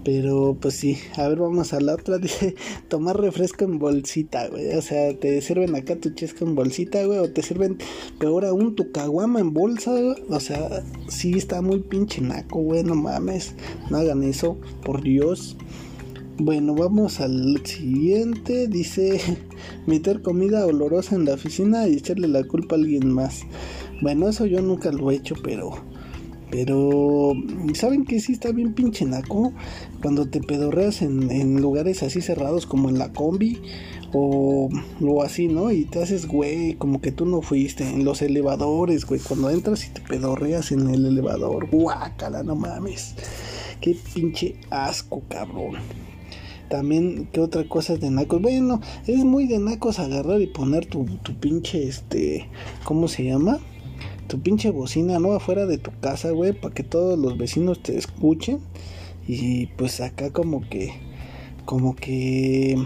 Pero 0.04 0.56
pues 0.60 0.74
sí, 0.74 0.96
a 1.16 1.28
ver, 1.28 1.38
vamos 1.38 1.72
a 1.72 1.80
la 1.80 1.94
otra. 1.94 2.18
Dice 2.18 2.54
tomar 2.88 3.20
refresco 3.20 3.64
en 3.64 3.78
bolsita, 3.78 4.48
güey. 4.48 4.76
O 4.76 4.82
sea, 4.82 5.18
te 5.18 5.40
sirven 5.40 5.74
acá 5.74 5.96
tu 5.96 6.10
chesco 6.10 6.44
en 6.44 6.54
bolsita, 6.54 7.04
güey. 7.04 7.18
O 7.18 7.30
te 7.30 7.42
sirven 7.42 7.78
peor 8.18 8.44
aún 8.44 8.74
tu 8.74 8.90
caguama 8.92 9.40
en 9.40 9.52
bolsa, 9.52 9.92
güey. 9.92 10.16
O 10.28 10.40
sea, 10.40 10.82
sí 11.08 11.32
está 11.36 11.62
muy 11.62 11.80
pinche 11.80 12.20
naco, 12.20 12.60
güey. 12.60 12.84
No 12.84 12.94
mames. 12.94 13.54
No 13.90 13.98
hagan 13.98 14.22
eso, 14.22 14.58
por 14.84 15.02
Dios. 15.02 15.56
Bueno, 16.38 16.74
vamos 16.74 17.20
al 17.20 17.60
siguiente. 17.64 18.68
Dice 18.68 19.20
meter 19.86 20.22
comida 20.22 20.64
olorosa 20.64 21.16
en 21.16 21.24
la 21.24 21.34
oficina 21.34 21.88
y 21.88 21.94
echarle 21.94 22.28
la 22.28 22.44
culpa 22.44 22.76
a 22.76 22.78
alguien 22.78 23.12
más. 23.12 23.42
Bueno, 24.00 24.28
eso 24.28 24.46
yo 24.46 24.62
nunca 24.62 24.92
lo 24.92 25.10
he 25.10 25.16
hecho, 25.16 25.34
pero 25.42 25.72
pero, 26.50 27.34
¿saben 27.74 28.04
que 28.04 28.20
sí 28.20 28.32
está 28.32 28.52
bien 28.52 28.72
pinche 28.72 29.04
naco? 29.04 29.52
Cuando 30.00 30.28
te 30.28 30.40
pedorreas 30.40 31.02
en, 31.02 31.60
lugares 31.60 32.02
así 32.02 32.22
cerrados 32.22 32.66
como 32.66 32.88
en 32.88 32.98
la 32.98 33.12
combi 33.12 33.60
o, 34.12 34.70
o 35.02 35.22
así, 35.22 35.48
¿no? 35.48 35.70
Y 35.70 35.84
te 35.84 36.02
haces, 36.02 36.26
güey, 36.26 36.74
como 36.74 37.00
que 37.02 37.12
tú 37.12 37.26
no 37.26 37.42
fuiste. 37.42 37.88
En 37.88 38.04
los 38.04 38.22
elevadores, 38.22 39.04
güey, 39.04 39.20
cuando 39.20 39.50
entras 39.50 39.86
y 39.86 39.90
te 39.90 40.00
pedorreas 40.00 40.72
en 40.72 40.88
el 40.88 41.04
elevador, 41.04 41.68
guácala, 41.70 42.42
no 42.42 42.56
mames. 42.56 43.14
Qué 43.80 43.96
pinche 44.14 44.56
asco, 44.70 45.22
cabrón. 45.28 45.76
También, 46.70 47.28
¿qué 47.32 47.40
otra 47.40 47.66
cosa 47.68 47.94
es 47.94 48.00
de 48.00 48.10
nacos? 48.10 48.40
Bueno, 48.42 48.80
es 49.06 49.24
muy 49.24 49.46
de 49.46 49.58
nacos 49.58 49.98
agarrar 49.98 50.40
y 50.40 50.46
poner 50.46 50.86
tu, 50.86 51.04
tu 51.22 51.34
pinche, 51.34 51.86
este, 51.86 52.48
¿cómo 52.84 53.08
se 53.08 53.24
llama? 53.24 53.58
Tu 54.28 54.40
pinche 54.40 54.70
bocina, 54.70 55.18
¿no? 55.18 55.32
Afuera 55.32 55.66
de 55.66 55.78
tu 55.78 55.90
casa, 56.00 56.30
güey, 56.30 56.52
para 56.52 56.74
que 56.74 56.84
todos 56.84 57.18
los 57.18 57.36
vecinos 57.36 57.82
te 57.82 57.96
escuchen. 57.96 58.60
Y 59.26 59.66
pues 59.66 60.00
acá 60.00 60.30
como 60.30 60.68
que, 60.68 60.92
como 61.64 61.96
que, 61.96 62.76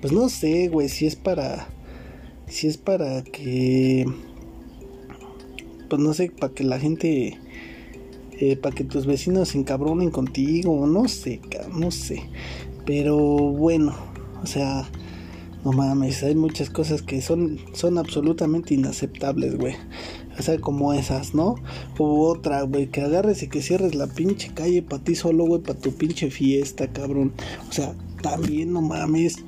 pues 0.00 0.12
no 0.12 0.28
sé, 0.28 0.68
güey, 0.68 0.88
si 0.88 1.06
es 1.06 1.16
para, 1.16 1.68
si 2.46 2.66
es 2.66 2.76
para 2.76 3.22
que, 3.22 4.04
pues 5.88 6.02
no 6.02 6.12
sé, 6.12 6.30
para 6.30 6.52
que 6.52 6.64
la 6.64 6.78
gente, 6.78 7.38
eh, 8.38 8.56
para 8.56 8.74
que 8.74 8.84
tus 8.84 9.06
vecinos 9.06 9.50
se 9.50 9.58
encabronen 9.58 10.10
contigo, 10.10 10.86
no 10.86 11.08
sé, 11.08 11.40
no 11.72 11.90
sé. 11.90 12.22
Pero 12.84 13.16
bueno, 13.16 13.94
o 14.42 14.46
sea, 14.46 14.88
no 15.64 15.72
mames, 15.72 16.22
hay 16.22 16.34
muchas 16.34 16.70
cosas 16.70 17.02
que 17.02 17.20
son, 17.20 17.58
son 17.74 17.98
absolutamente 17.98 18.74
inaceptables, 18.74 19.56
güey. 19.56 19.74
O 20.38 20.42
sea, 20.42 20.58
como 20.58 20.94
esas, 20.94 21.34
¿no? 21.34 21.56
O 21.98 22.28
otra, 22.28 22.62
güey, 22.62 22.86
que 22.86 23.02
agarres 23.02 23.42
y 23.42 23.48
que 23.48 23.60
cierres 23.60 23.94
la 23.94 24.06
pinche 24.06 24.52
calle 24.54 24.82
para 24.82 25.04
ti 25.04 25.14
solo, 25.14 25.44
güey, 25.44 25.60
para 25.60 25.78
tu 25.78 25.92
pinche 25.92 26.30
fiesta, 26.30 26.88
cabrón. 26.88 27.32
O 27.68 27.72
sea, 27.72 27.94
también 28.22 28.72
no 28.72 28.80
mames. 28.80 29.44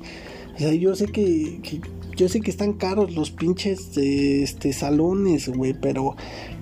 O 0.55 0.59
sea, 0.59 0.73
yo 0.73 0.95
sé 0.95 1.07
que, 1.07 1.81
yo 2.15 2.29
sé 2.29 2.41
que 2.41 2.51
están 2.51 2.73
caros 2.73 3.15
los 3.15 3.31
pinches 3.31 3.97
este 3.97 4.71
salones, 4.71 5.49
güey, 5.49 5.73
pero 5.73 6.15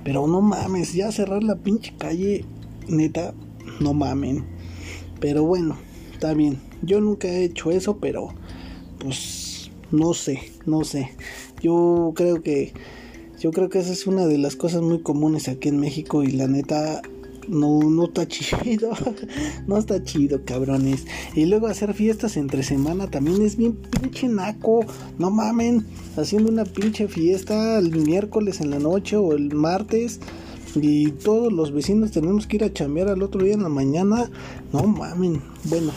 pero 0.04 0.26
no 0.28 0.42
mames, 0.42 0.94
ya 0.94 1.12
cerrar 1.12 1.44
la 1.44 1.58
pinche 1.58 1.94
calle, 1.98 2.46
neta, 2.88 3.34
no 3.80 3.94
mamen. 3.94 4.46
Pero 5.20 5.44
bueno, 5.44 5.78
está 6.14 6.34
bien. 6.34 6.60
Yo 6.82 7.00
nunca 7.00 7.28
he 7.28 7.44
hecho 7.44 7.70
eso, 7.70 7.98
pero 7.98 8.30
pues 9.02 9.72
no 9.92 10.14
sé, 10.14 10.52
no 10.66 10.84
sé. 10.84 11.12
Yo 11.62 12.14
creo 12.16 12.42
que 12.42 12.74
yo 13.40 13.52
creo 13.52 13.70
que 13.70 13.80
esa 13.80 13.92
es 13.92 14.06
una 14.06 14.28
de 14.28 14.38
las 14.38 14.56
cosas 14.56 14.82
muy 14.82 15.02
comunes 15.02 15.48
aquí 15.48 15.70
en 15.70 15.80
México 15.80 16.24
y 16.24 16.32
la 16.32 16.48
neta 16.48 17.02
no, 17.48 17.80
no 17.80 18.06
está 18.06 18.28
chido. 18.28 18.92
no 19.68 19.78
está 19.78 20.04
chido, 20.04 20.46
cabrones. 20.46 21.06
Y 21.36 21.46
luego 21.46 21.68
hacer 21.68 21.94
fiestas 21.94 22.38
entre 22.38 22.64
semana 22.64 23.10
también 23.10 23.42
es 23.42 23.58
bien 23.58 23.74
pinche 23.74 24.28
naco. 24.28 24.86
No 25.18 25.32
mamen. 25.32 25.86
Haciendo 26.18 26.52
una 26.52 26.66
pinche 26.66 27.08
fiesta 27.08 27.80
el 27.80 27.92
miércoles 27.96 28.62
en 28.62 28.70
la 28.70 28.80
noche 28.80 29.18
o 29.18 29.34
el 29.34 29.54
martes. 29.56 30.20
Y 30.76 31.12
todos 31.12 31.52
los 31.52 31.74
vecinos 31.74 32.12
tenemos 32.12 32.48
que 32.48 32.58
ir 32.58 32.64
a 32.64 32.72
chambear 32.72 33.10
al 33.10 33.24
otro 33.24 33.44
día 33.44 33.56
en 33.56 33.64
la 33.64 33.70
mañana. 33.70 34.30
No 34.72 34.84
mamen. 34.84 35.42
Bueno, 35.66 35.92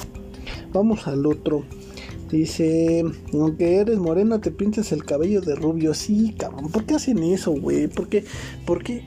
vamos 0.72 1.06
al 1.06 1.26
otro. 1.26 1.64
Dice, 2.34 3.04
aunque 3.32 3.76
eres 3.76 3.98
morena 3.98 4.40
te 4.40 4.50
pintas 4.50 4.90
el 4.90 5.04
cabello 5.04 5.40
de 5.40 5.54
rubio. 5.54 5.94
Sí, 5.94 6.34
cabrón, 6.36 6.68
¿por 6.68 6.84
qué 6.84 6.96
hacen 6.96 7.22
eso, 7.22 7.52
güey? 7.52 7.86
¿Por 7.86 8.08
qué, 8.08 8.24
por 8.66 8.82
qué, 8.82 9.04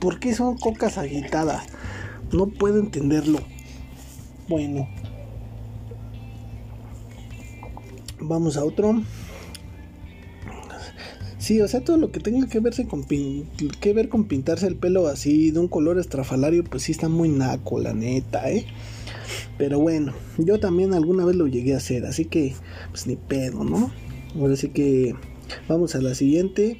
por 0.00 0.18
qué 0.18 0.34
son 0.34 0.56
cocas 0.56 0.98
agitadas? 0.98 1.62
No 2.32 2.48
puedo 2.48 2.80
entenderlo. 2.80 3.38
Bueno. 4.48 4.88
Vamos 8.20 8.56
a 8.56 8.64
otro. 8.64 9.04
Sí, 11.38 11.60
o 11.60 11.68
sea, 11.68 11.84
todo 11.84 11.96
lo 11.96 12.10
que 12.10 12.18
tenga 12.18 12.48
que 12.48 12.58
verse 12.58 12.88
con 12.88 13.04
que 13.04 13.92
ver 13.92 14.08
con 14.08 14.24
pintarse 14.24 14.66
el 14.66 14.74
pelo 14.74 15.06
así 15.06 15.52
de 15.52 15.60
un 15.60 15.68
color 15.68 16.00
estrafalario, 16.00 16.64
pues 16.64 16.82
sí 16.82 16.90
está 16.90 17.08
muy 17.08 17.28
naco, 17.28 17.78
la 17.78 17.94
neta, 17.94 18.50
¿eh? 18.50 18.66
Pero 19.58 19.78
bueno, 19.78 20.12
yo 20.38 20.58
también 20.60 20.94
alguna 20.94 21.24
vez 21.24 21.36
lo 21.36 21.46
llegué 21.46 21.74
a 21.74 21.78
hacer, 21.78 22.06
así 22.06 22.24
que 22.24 22.54
pues 22.90 23.06
ni 23.06 23.16
pedo, 23.16 23.64
¿no? 23.64 23.90
Ahora 24.36 24.56
sí 24.56 24.68
que 24.68 25.14
vamos 25.68 25.94
a 25.94 26.00
la 26.00 26.14
siguiente. 26.14 26.78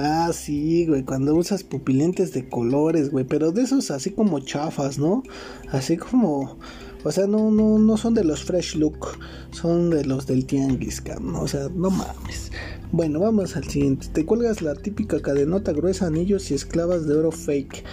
Ah, 0.00 0.30
sí, 0.32 0.86
güey, 0.86 1.02
cuando 1.02 1.34
usas 1.34 1.64
pupilentes 1.64 2.32
de 2.32 2.48
colores, 2.48 3.10
güey, 3.10 3.24
pero 3.24 3.50
de 3.50 3.62
esos 3.62 3.90
así 3.90 4.10
como 4.10 4.38
chafas, 4.38 4.96
¿no? 4.96 5.24
Así 5.72 5.96
como, 5.96 6.56
o 7.02 7.10
sea, 7.10 7.26
no, 7.26 7.50
no, 7.50 7.80
no 7.80 7.96
son 7.96 8.14
de 8.14 8.22
los 8.22 8.44
fresh 8.44 8.76
look, 8.76 9.18
son 9.50 9.90
de 9.90 10.04
los 10.04 10.26
del 10.28 10.46
tianguis, 10.46 11.02
¿no? 11.20 11.42
O 11.42 11.48
sea, 11.48 11.68
no 11.74 11.90
mames. 11.90 12.52
Bueno, 12.92 13.18
vamos 13.18 13.56
al 13.56 13.64
siguiente. 13.64 14.06
Te 14.12 14.24
cuelgas 14.24 14.62
la 14.62 14.74
típica 14.74 15.20
cadenota 15.20 15.72
gruesa, 15.72 16.06
anillos 16.06 16.50
y 16.52 16.54
esclavas 16.54 17.06
de 17.06 17.16
oro 17.16 17.32
fake. 17.32 17.84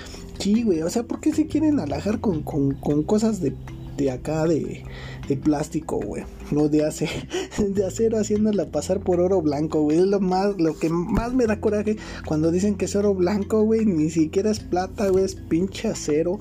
Güey, 0.53 0.83
o 0.83 0.89
sea, 0.89 1.03
¿por 1.03 1.19
qué 1.19 1.33
se 1.33 1.47
quieren 1.47 1.79
alajar 1.79 2.19
con, 2.19 2.43
cosas 2.43 3.41
de, 3.41 3.53
de 3.97 4.11
acá, 4.11 4.45
de, 4.45 4.83
de 5.27 5.37
plástico, 5.37 5.99
güey? 5.99 6.23
No 6.51 6.69
de, 6.69 6.79
de 7.69 7.85
acero 7.85 8.19
haciéndola 8.19 8.67
pasar 8.67 8.99
por 8.99 9.19
oro 9.19 9.41
blanco, 9.41 9.81
güey. 9.81 9.97
Es 9.97 10.05
lo, 10.05 10.19
más, 10.19 10.55
lo 10.59 10.77
que 10.77 10.89
más 10.89 11.33
me 11.33 11.47
da 11.47 11.59
coraje 11.59 11.97
cuando 12.27 12.51
dicen 12.51 12.75
que 12.75 12.85
es 12.85 12.95
oro 12.95 13.15
blanco, 13.15 13.63
güey. 13.63 13.85
Ni 13.85 14.11
siquiera 14.11 14.51
es 14.51 14.59
plata, 14.59 15.09
güey, 15.09 15.25
es 15.25 15.35
pinche 15.35 15.87
acero. 15.87 16.37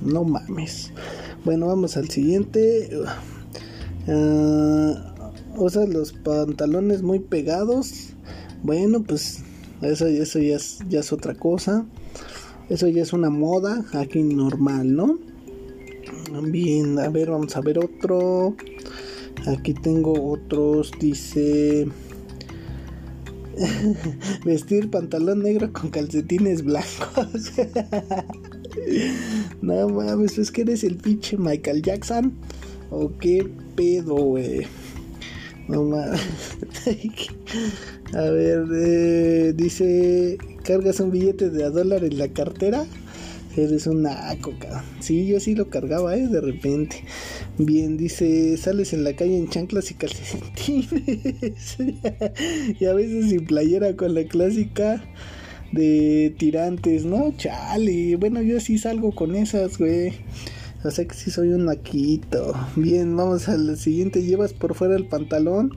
No 0.00 0.22
mames. 0.22 0.92
Bueno, 1.44 1.66
vamos 1.66 1.96
al 1.96 2.10
siguiente. 2.10 2.90
Uh, 4.06 4.94
usas 5.56 5.88
los 5.88 6.12
pantalones 6.12 7.02
muy 7.02 7.18
pegados. 7.18 8.10
Bueno, 8.62 9.02
pues 9.02 9.40
eso, 9.80 10.06
eso 10.06 10.38
ya, 10.38 10.54
es, 10.54 10.78
ya 10.88 11.00
es 11.00 11.12
otra 11.12 11.34
cosa. 11.34 11.84
Eso 12.72 12.88
ya 12.88 13.02
es 13.02 13.12
una 13.12 13.28
moda 13.28 13.84
aquí 13.92 14.22
normal, 14.22 14.96
¿no? 14.96 15.18
Bien, 16.42 16.98
a 16.98 17.10
ver, 17.10 17.28
vamos 17.28 17.54
a 17.54 17.60
ver 17.60 17.78
otro. 17.78 18.56
Aquí 19.46 19.74
tengo 19.74 20.32
otros, 20.32 20.90
dice... 20.98 21.86
Vestir 24.46 24.88
pantalón 24.88 25.42
negro 25.42 25.70
con 25.70 25.90
calcetines 25.90 26.64
blancos. 26.64 27.52
no 29.60 29.90
mames, 29.90 30.38
es 30.38 30.50
que 30.50 30.62
eres 30.62 30.82
el 30.82 30.96
pinche 30.96 31.36
Michael 31.36 31.82
Jackson. 31.82 32.32
¿O 32.88 33.12
qué 33.18 33.50
pedo, 33.76 34.14
güey? 34.14 34.66
No 35.68 35.84
mames. 35.84 36.22
a 38.14 38.22
ver, 38.30 38.64
eh, 38.74 39.52
dice, 39.54 40.38
¿cargas 40.64 41.00
un 41.00 41.10
billete 41.10 41.50
de 41.50 41.64
a 41.64 41.70
dólar 41.70 42.04
en 42.04 42.18
la 42.18 42.28
cartera? 42.28 42.84
Eres 43.56 43.86
una 43.86 44.34
coca. 44.40 44.82
Sí, 45.00 45.26
yo 45.26 45.38
sí 45.38 45.54
lo 45.54 45.68
cargaba, 45.68 46.16
¿eh? 46.16 46.26
De 46.26 46.40
repente. 46.40 47.04
Bien, 47.58 47.98
dice, 47.98 48.56
sales 48.56 48.94
en 48.94 49.04
la 49.04 49.14
calle 49.14 49.36
en 49.36 49.48
chanclas 49.48 49.90
y 49.90 49.94
calcetines. 49.94 51.76
y 52.80 52.84
a 52.86 52.94
veces 52.94 53.28
sin 53.28 53.44
playera 53.44 53.94
con 53.94 54.14
la 54.14 54.24
clásica 54.24 55.04
de 55.72 56.34
tirantes, 56.38 57.04
¿no? 57.04 57.34
Chale. 57.36 58.16
Bueno, 58.16 58.40
yo 58.40 58.58
sí 58.58 58.78
salgo 58.78 59.14
con 59.14 59.34
esas, 59.34 59.76
güey. 59.76 60.14
O 60.82 60.90
sea 60.90 61.04
que 61.06 61.14
sí 61.14 61.30
soy 61.30 61.48
un 61.48 61.66
maquito. 61.66 62.54
Bien, 62.74 63.14
vamos 63.14 63.50
al 63.50 63.76
siguiente. 63.76 64.22
Llevas 64.22 64.54
por 64.54 64.74
fuera 64.74 64.96
el 64.96 65.06
pantalón 65.06 65.76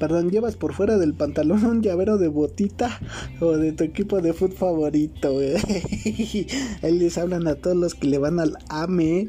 Perdón, 0.00 0.30
llevas 0.30 0.56
por 0.56 0.72
fuera 0.72 0.96
del 0.96 1.12
pantalón 1.12 1.62
un 1.66 1.82
llavero 1.82 2.16
de 2.16 2.28
botita 2.28 2.98
o 3.38 3.58
de 3.58 3.72
tu 3.72 3.84
equipo 3.84 4.22
de 4.22 4.32
fútbol 4.32 4.56
favorito. 4.56 5.38
Ahí 6.82 6.98
les 6.98 7.18
hablan 7.18 7.46
a 7.46 7.56
todos 7.56 7.76
los 7.76 7.94
que 7.94 8.08
le 8.08 8.16
van 8.16 8.40
al 8.40 8.56
AME. 8.70 9.28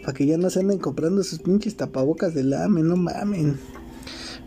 Para 0.00 0.14
que 0.14 0.24
ya 0.24 0.38
no 0.38 0.48
se 0.48 0.60
anden 0.60 0.78
comprando 0.78 1.22
sus 1.22 1.40
pinches 1.40 1.76
tapabocas 1.76 2.32
del 2.32 2.54
AME, 2.54 2.82
no 2.82 2.96
mamen. 2.96 3.58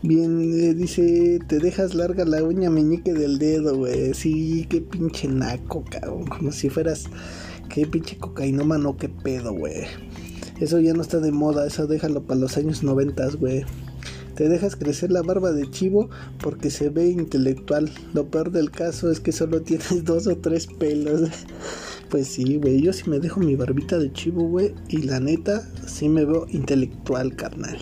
Bien, 0.01 0.41
eh, 0.41 0.73
dice, 0.73 1.37
te 1.47 1.59
dejas 1.59 1.93
larga 1.93 2.25
la 2.25 2.43
uña 2.43 2.71
meñique 2.71 3.13
del 3.13 3.37
dedo, 3.37 3.77
güey. 3.77 4.15
Sí, 4.15 4.65
qué 4.67 4.81
pinche 4.81 5.27
naco, 5.27 5.85
cabrón. 5.87 6.25
Como 6.25 6.51
si 6.51 6.71
fueras, 6.71 7.05
qué 7.69 7.85
pinche 7.85 8.17
cocainómano, 8.17 8.97
qué 8.97 9.07
pedo, 9.07 9.53
güey. 9.53 9.83
Eso 10.59 10.79
ya 10.79 10.93
no 10.93 11.03
está 11.03 11.19
de 11.19 11.31
moda, 11.31 11.67
eso 11.67 11.85
déjalo 11.85 12.23
para 12.23 12.39
los 12.39 12.57
años 12.57 12.81
noventas, 12.81 13.35
güey. 13.35 13.65
Te 14.43 14.49
dejas 14.49 14.75
crecer 14.75 15.09
la 15.09 15.21
barba 15.21 15.53
de 15.53 15.71
chivo 15.71 16.09
porque 16.41 16.69
se 16.69 16.89
ve 16.89 17.07
intelectual. 17.07 17.89
Lo 18.13 18.27
peor 18.29 18.51
del 18.51 18.71
caso 18.71 19.09
es 19.09 19.21
que 19.21 19.31
solo 19.31 19.61
tienes 19.63 20.03
dos 20.03 20.27
o 20.27 20.35
tres 20.35 20.67
pelos. 20.67 21.29
Pues 22.09 22.27
sí, 22.27 22.57
güey. 22.57 22.81
Yo 22.81 22.91
sí 22.91 23.09
me 23.09 23.19
dejo 23.19 23.39
mi 23.39 23.55
barbita 23.55 23.97
de 23.97 24.11
chivo, 24.11 24.43
güey. 24.43 24.75
Y 24.89 25.03
la 25.03 25.21
neta, 25.21 25.67
sí 25.87 26.09
me 26.09 26.25
veo 26.25 26.45
intelectual, 26.49 27.37
carnal. 27.37 27.77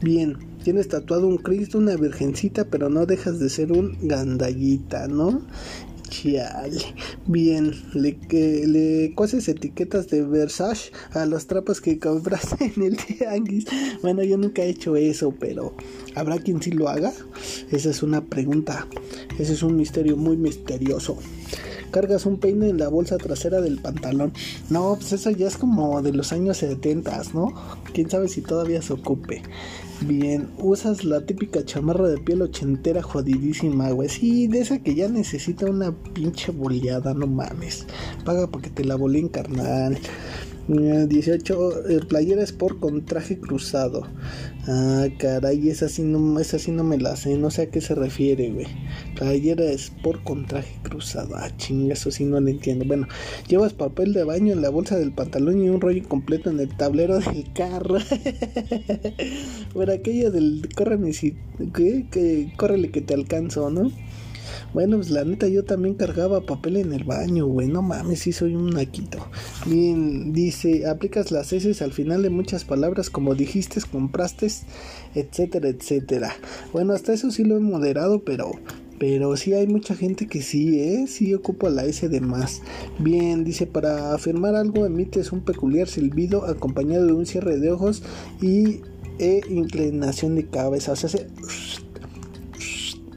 Bien, 0.00 0.38
tienes 0.64 0.88
tatuado 0.88 1.28
un 1.28 1.36
Cristo, 1.36 1.76
una 1.78 1.94
virgencita, 1.96 2.64
pero 2.64 2.88
no 2.88 3.04
dejas 3.04 3.38
de 3.38 3.50
ser 3.50 3.72
un 3.72 3.96
gandallita, 4.00 5.06
¿no? 5.06 5.42
Chiale. 6.08 6.94
Bien, 7.26 7.72
le, 7.94 8.16
que, 8.16 8.66
le 8.66 9.06
etiquetas 9.06 10.08
de 10.08 10.22
Versace 10.22 10.92
a 11.12 11.26
los 11.26 11.46
trapos 11.46 11.80
que 11.80 11.98
compraste 11.98 12.72
en 12.76 12.82
el 12.82 12.96
tianguis. 12.96 13.66
Bueno, 14.02 14.22
yo 14.22 14.36
nunca 14.38 14.62
he 14.62 14.68
hecho 14.68 14.96
eso, 14.96 15.34
pero 15.38 15.74
¿habrá 16.14 16.38
quien 16.38 16.62
sí 16.62 16.70
lo 16.70 16.88
haga? 16.88 17.12
Esa 17.70 17.90
es 17.90 18.02
una 18.02 18.24
pregunta. 18.24 18.86
Ese 19.38 19.52
es 19.52 19.62
un 19.62 19.76
misterio 19.76 20.16
muy 20.16 20.36
misterioso. 20.36 21.18
Cargas 21.90 22.26
un 22.26 22.38
peine 22.38 22.68
en 22.68 22.78
la 22.78 22.88
bolsa 22.88 23.16
trasera 23.16 23.60
del 23.60 23.78
pantalón. 23.78 24.32
No, 24.70 24.96
pues 24.96 25.12
eso 25.12 25.30
ya 25.30 25.46
es 25.46 25.56
como 25.56 26.02
de 26.02 26.12
los 26.12 26.32
años 26.32 26.58
70, 26.58 27.22
¿no? 27.32 27.54
Quién 27.92 28.10
sabe 28.10 28.28
si 28.28 28.42
todavía 28.42 28.82
se 28.82 28.92
ocupe. 28.92 29.42
Bien, 30.02 30.48
usas 30.58 31.04
la 31.04 31.24
típica 31.24 31.64
chamarra 31.64 32.08
de 32.08 32.18
piel 32.18 32.42
ochentera 32.42 33.02
jodidísima, 33.02 33.90
güey. 33.90 34.10
Sí, 34.10 34.46
de 34.46 34.60
esa 34.60 34.78
que 34.78 34.94
ya 34.94 35.08
necesita 35.08 35.66
una 35.66 35.90
pinche 36.12 36.52
boleada, 36.52 37.14
no 37.14 37.26
mames. 37.26 37.86
Paga 38.24 38.46
porque 38.46 38.68
te 38.68 38.84
la 38.84 38.96
en 38.96 39.28
carnal. 39.28 39.98
18 40.68 41.86
el 41.88 42.06
playera 42.06 42.42
Sport 42.42 42.80
con 42.80 43.04
traje 43.04 43.38
cruzado. 43.38 44.06
Ah, 44.66 45.06
caray, 45.16 45.68
esa 45.68 45.88
sí 45.88 46.02
no, 46.02 46.40
esa 46.40 46.58
sí 46.58 46.72
no 46.72 46.82
me 46.82 46.98
la 46.98 47.14
sé, 47.14 47.38
no 47.38 47.50
sé 47.52 47.62
a 47.62 47.70
qué 47.70 47.80
se 47.80 47.94
refiere, 47.94 48.50
güey. 48.50 48.66
Playera 49.14 49.64
Sport 49.64 50.24
con 50.24 50.46
traje 50.46 50.76
cruzado. 50.82 51.36
Ah, 51.36 51.56
chinga, 51.56 51.92
eso 51.92 52.10
sí 52.10 52.24
no 52.24 52.40
lo 52.40 52.48
entiendo. 52.48 52.84
Bueno, 52.84 53.06
llevas 53.46 53.74
papel 53.74 54.12
de 54.12 54.24
baño 54.24 54.52
en 54.52 54.62
la 54.62 54.70
bolsa 54.70 54.98
del 54.98 55.12
pantalón 55.12 55.62
y 55.62 55.68
un 55.68 55.80
rollo 55.80 56.02
completo 56.08 56.50
en 56.50 56.58
el 56.58 56.76
tablero 56.76 57.18
del 57.20 57.52
carro. 57.52 57.98
Por 59.72 59.90
aquello 59.90 60.32
del 60.32 60.68
córreme 60.74 61.12
si, 61.12 61.36
¿qué? 61.74 62.06
Que 62.10 62.52
córrele 62.56 62.90
que 62.90 63.02
te 63.02 63.14
alcanzo, 63.14 63.70
¿no? 63.70 63.92
Bueno, 64.76 64.96
pues 64.96 65.08
la 65.08 65.24
neta 65.24 65.48
yo 65.48 65.64
también 65.64 65.94
cargaba 65.94 66.42
papel 66.42 66.76
en 66.76 66.92
el 66.92 67.04
baño, 67.04 67.46
güey. 67.46 67.66
No 67.66 67.80
mames, 67.80 68.18
sí 68.18 68.32
soy 68.32 68.54
un 68.54 68.68
naquito. 68.68 69.26
Bien, 69.64 70.34
dice, 70.34 70.86
aplicas 70.86 71.30
las 71.30 71.50
S 71.54 71.82
al 71.82 71.92
final 71.92 72.20
de 72.20 72.28
muchas 72.28 72.66
palabras 72.66 73.08
como 73.08 73.34
dijiste, 73.34 73.80
compraste, 73.90 74.48
etcétera, 75.14 75.70
etcétera. 75.70 76.36
Bueno, 76.74 76.92
hasta 76.92 77.14
eso 77.14 77.30
sí 77.30 77.42
lo 77.42 77.56
he 77.56 77.60
moderado, 77.60 78.22
pero 78.22 78.50
pero 78.98 79.34
sí 79.38 79.54
hay 79.54 79.66
mucha 79.66 79.94
gente 79.94 80.26
que 80.26 80.42
sí, 80.42 80.78
¿eh? 80.78 81.06
Sí 81.06 81.32
ocupa 81.32 81.70
la 81.70 81.86
S 81.86 82.06
de 82.10 82.20
más. 82.20 82.60
Bien, 82.98 83.44
dice, 83.44 83.66
para 83.66 84.12
afirmar 84.12 84.56
algo 84.56 84.84
emites 84.84 85.32
un 85.32 85.40
peculiar 85.40 85.88
silbido 85.88 86.44
acompañado 86.44 87.06
de 87.06 87.14
un 87.14 87.24
cierre 87.24 87.58
de 87.58 87.72
ojos 87.72 88.02
y 88.42 88.82
e 89.18 89.40
inclinación 89.48 90.34
de 90.34 90.46
cabeza. 90.46 90.92
O 90.92 90.96
sea, 90.96 91.08
se... 91.08 91.28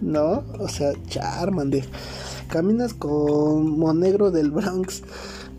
¿no? 0.01 0.43
O 0.59 0.67
sea, 0.67 0.93
Charmander. 1.07 1.85
Caminas 2.49 2.93
con 2.93 3.77
Monegro 3.77 4.31
del 4.31 4.51
Bronx 4.51 5.03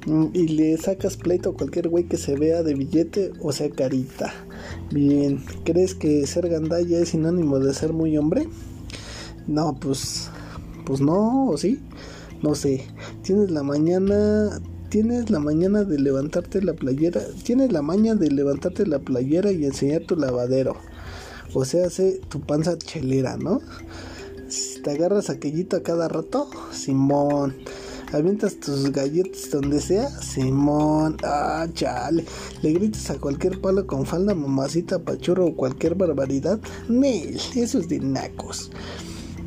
mm, 0.06 0.26
y 0.32 0.48
le 0.48 0.76
sacas 0.76 1.16
pleito 1.16 1.50
a 1.50 1.54
cualquier 1.54 1.88
güey 1.88 2.04
que 2.04 2.16
se 2.16 2.34
vea 2.34 2.62
de 2.62 2.74
billete 2.74 3.32
o 3.40 3.52
sea 3.52 3.70
carita. 3.70 4.32
Bien, 4.90 5.42
¿crees 5.64 5.94
que 5.94 6.26
ser 6.26 6.48
gandalla 6.48 6.98
es 6.98 7.10
sinónimo 7.10 7.58
de 7.60 7.74
ser 7.74 7.92
muy 7.92 8.16
hombre? 8.16 8.48
No, 9.46 9.76
pues, 9.80 10.30
pues 10.84 11.00
no, 11.00 11.48
¿o 11.48 11.56
sí? 11.56 11.80
No 12.42 12.54
sé. 12.54 12.84
Tienes 13.22 13.50
la 13.50 13.62
mañana, 13.62 14.60
tienes 14.88 15.30
la 15.30 15.38
mañana 15.38 15.84
de 15.84 15.98
levantarte 15.98 16.62
la 16.62 16.74
playera, 16.74 17.20
tienes 17.44 17.70
la 17.70 17.82
maña 17.82 18.14
de 18.14 18.30
levantarte 18.30 18.86
la 18.86 18.98
playera 18.98 19.52
y 19.52 19.64
enseñar 19.64 20.02
tu 20.02 20.16
lavadero. 20.16 20.76
O 21.52 21.64
sea, 21.64 21.86
hace 21.86 22.20
tu 22.28 22.40
panza 22.40 22.78
chelera, 22.78 23.36
¿no? 23.36 23.60
Te 24.82 24.90
agarras 24.90 25.30
aquellito 25.30 25.76
a 25.76 25.82
cada 25.82 26.08
rato, 26.08 26.50
Simón. 26.72 27.54
Avientas 28.12 28.56
tus 28.56 28.90
galletas 28.90 29.50
donde 29.50 29.80
sea, 29.80 30.08
Simón. 30.08 31.16
Ah, 31.22 31.66
chale. 31.72 32.24
Le 32.62 32.72
gritas 32.72 33.08
a 33.10 33.18
cualquier 33.18 33.60
palo 33.60 33.86
con 33.86 34.04
falda, 34.04 34.34
mamacita, 34.34 34.98
pachurro 34.98 35.46
o 35.46 35.56
cualquier 35.56 35.94
barbaridad. 35.94 36.58
Nel, 36.88 37.40
eso 37.54 37.78
es 37.78 37.88
de 37.88 38.00
nacos. 38.00 38.70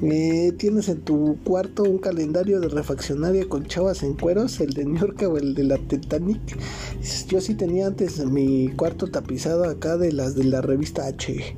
Eh, 0.02 0.54
tienes 0.58 0.90
en 0.90 1.02
tu 1.02 1.38
cuarto 1.44 1.84
un 1.84 1.98
calendario 1.98 2.60
de 2.60 2.70
refaccionaria 2.70 3.48
con 3.48 3.66
chavas 3.66 4.04
en 4.04 4.14
cueros, 4.14 4.60
el 4.60 4.74
de 4.74 4.86
New 4.86 4.98
York 4.98 5.22
o 5.30 5.38
el 5.38 5.54
de 5.56 5.64
la 5.64 5.78
Titanic. 5.78 6.58
Yo 7.28 7.42
sí 7.42 7.56
tenía 7.56 7.88
antes 7.88 8.26
mi 8.26 8.70
cuarto 8.70 9.08
tapizado 9.08 9.66
acá 9.66 9.98
de 9.98 10.14
las 10.14 10.36
de 10.36 10.46
la 10.46 10.62
revista 10.62 11.06
H, 11.08 11.56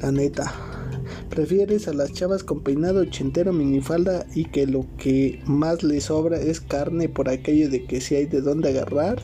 la 0.00 0.10
neta. 0.12 0.79
Prefieres 1.28 1.88
a 1.88 1.92
las 1.92 2.12
chavas 2.12 2.44
con 2.44 2.60
peinado 2.60 3.00
ochentero, 3.00 3.52
minifalda 3.52 4.26
y 4.34 4.44
que 4.46 4.66
lo 4.66 4.86
que 4.96 5.40
más 5.46 5.82
les 5.82 6.04
sobra 6.04 6.40
es 6.40 6.60
carne 6.60 7.08
por 7.08 7.28
aquello 7.28 7.70
de 7.70 7.84
que 7.84 8.00
si 8.00 8.16
hay 8.16 8.26
de 8.26 8.40
dónde 8.40 8.70
agarrar. 8.70 9.18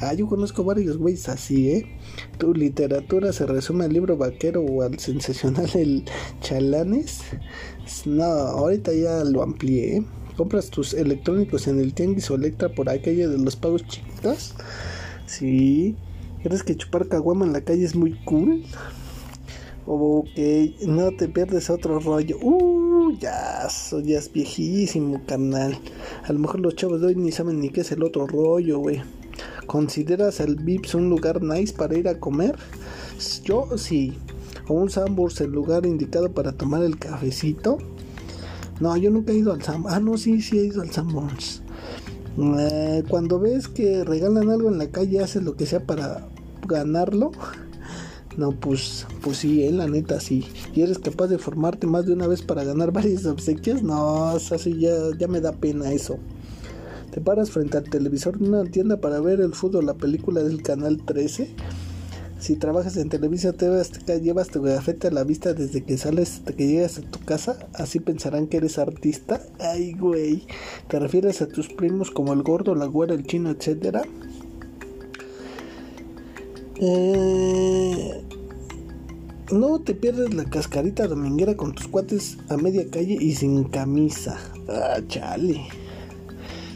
Ah, 0.00 0.14
yo 0.14 0.26
conozco 0.26 0.64
varios 0.64 0.98
güeyes 0.98 1.28
así, 1.28 1.70
¿eh? 1.70 1.86
Tu 2.38 2.52
literatura 2.54 3.32
se 3.32 3.46
resume 3.46 3.84
al 3.84 3.92
libro 3.92 4.16
vaquero 4.16 4.60
o 4.62 4.82
al 4.82 4.98
sensacional 4.98 5.70
El 5.74 6.04
Chalanes. 6.40 7.20
No, 8.04 8.24
ahorita 8.24 8.92
ya 8.92 9.22
lo 9.22 9.42
amplié, 9.42 9.98
¿eh? 9.98 10.02
Compras 10.36 10.70
tus 10.70 10.94
electrónicos 10.94 11.68
en 11.68 11.78
el 11.78 11.94
Tianguis 11.94 12.30
o 12.30 12.34
Electra 12.34 12.74
por 12.74 12.88
aquello 12.88 13.30
de 13.30 13.38
los 13.38 13.54
pagos 13.54 13.86
chiquitos. 13.86 14.54
Sí. 15.26 15.96
¿Crees 16.42 16.64
que 16.64 16.76
chupar 16.76 17.06
caguama 17.06 17.46
en 17.46 17.52
la 17.52 17.60
calle 17.60 17.84
es 17.84 17.94
muy 17.94 18.18
cool? 18.24 18.64
O 19.86 20.24
que 20.34 20.74
no 20.86 21.10
te 21.10 21.28
pierdes 21.28 21.70
otro 21.70 21.98
rollo. 21.98 22.38
Uh, 22.40 23.12
ya, 23.18 23.66
ya 24.04 24.18
es 24.18 24.32
viejísimo, 24.32 25.20
carnal. 25.26 25.78
A 26.24 26.32
lo 26.32 26.38
mejor 26.38 26.60
los 26.60 26.76
chavos 26.76 27.00
de 27.00 27.08
hoy 27.08 27.16
ni 27.16 27.32
saben 27.32 27.60
ni 27.60 27.70
qué 27.70 27.80
es 27.80 27.92
el 27.92 28.02
otro 28.02 28.26
rollo, 28.26 28.78
güey. 28.78 29.02
¿Consideras 29.66 30.40
el 30.40 30.56
Vips 30.56 30.94
un 30.94 31.08
lugar 31.08 31.42
nice 31.42 31.72
para 31.72 31.96
ir 31.96 32.08
a 32.08 32.18
comer? 32.18 32.56
Yo 33.44 33.76
sí. 33.76 34.18
O 34.68 34.74
un 34.74 34.90
Sambors, 34.90 35.40
el 35.40 35.50
lugar 35.50 35.86
indicado 35.86 36.32
para 36.32 36.52
tomar 36.52 36.82
el 36.84 36.98
cafecito. 36.98 37.78
No, 38.80 38.96
yo 38.96 39.10
nunca 39.10 39.32
he 39.32 39.36
ido 39.36 39.52
al 39.52 39.62
Sambors. 39.62 39.94
Ah, 39.94 40.00
no, 40.00 40.16
sí, 40.16 40.40
sí 40.40 40.58
he 40.58 40.66
ido 40.66 40.82
al 40.82 40.90
Sambors. 40.90 41.62
Eh, 42.38 43.02
cuando 43.08 43.38
ves 43.38 43.68
que 43.68 44.04
regalan 44.04 44.48
algo 44.48 44.68
en 44.68 44.78
la 44.78 44.90
calle, 44.90 45.20
haces 45.20 45.42
lo 45.42 45.56
que 45.56 45.66
sea 45.66 45.84
para 45.84 46.28
ganarlo. 46.66 47.32
No, 48.36 48.52
pues, 48.52 49.06
pues 49.22 49.38
sí, 49.38 49.64
eh, 49.64 49.72
la 49.72 49.86
neta 49.86 50.20
sí. 50.20 50.46
¿Y 50.74 50.82
eres 50.82 50.98
capaz 50.98 51.26
de 51.26 51.38
formarte 51.38 51.86
más 51.86 52.06
de 52.06 52.12
una 52.12 52.26
vez 52.26 52.42
para 52.42 52.64
ganar 52.64 52.92
varias 52.92 53.26
obsequias? 53.26 53.82
No, 53.82 54.28
así 54.28 54.78
ya, 54.78 54.94
ya 55.18 55.28
me 55.28 55.40
da 55.40 55.52
pena 55.52 55.92
eso. 55.92 56.18
Te 57.10 57.20
paras 57.20 57.50
frente 57.50 57.76
al 57.76 57.84
televisor 57.84 58.38
de 58.38 58.48
una 58.48 58.64
tienda 58.64 58.96
para 58.96 59.20
ver 59.20 59.40
el 59.40 59.52
fútbol, 59.52 59.84
la 59.84 59.94
película 59.94 60.42
del 60.42 60.62
canal 60.62 61.02
13. 61.04 61.54
Si 62.42 62.56
trabajas 62.56 62.96
en 62.96 63.08
Televisa 63.08 63.52
te 63.52 64.20
llevas 64.20 64.48
tu 64.48 64.62
gafete 64.62 65.06
a 65.06 65.10
la 65.12 65.22
vista 65.22 65.52
desde 65.54 65.84
que 65.84 65.96
sales 65.96 66.38
hasta 66.38 66.52
que 66.54 66.66
llegas 66.66 66.98
a 66.98 67.02
tu 67.02 67.20
casa, 67.20 67.68
así 67.74 68.00
pensarán 68.00 68.48
que 68.48 68.56
eres 68.56 68.78
artista. 68.78 69.40
Ay, 69.60 69.92
güey. 69.92 70.48
¿Te 70.88 70.98
refieres 70.98 71.40
a 71.40 71.46
tus 71.46 71.68
primos 71.68 72.10
como 72.10 72.32
el 72.32 72.42
gordo, 72.42 72.74
la 72.74 72.86
güera, 72.86 73.14
el 73.14 73.24
chino, 73.24 73.50
etcétera? 73.50 74.02
Eh, 76.84 78.24
no 79.52 79.78
te 79.78 79.94
pierdes 79.94 80.34
la 80.34 80.44
cascarita 80.46 81.06
dominguera 81.06 81.56
con 81.56 81.76
tus 81.76 81.86
cuates 81.86 82.38
a 82.48 82.56
media 82.56 82.84
calle 82.90 83.16
y 83.20 83.36
sin 83.36 83.62
camisa. 83.62 84.36
Ah, 84.68 84.98
chale. 85.06 85.60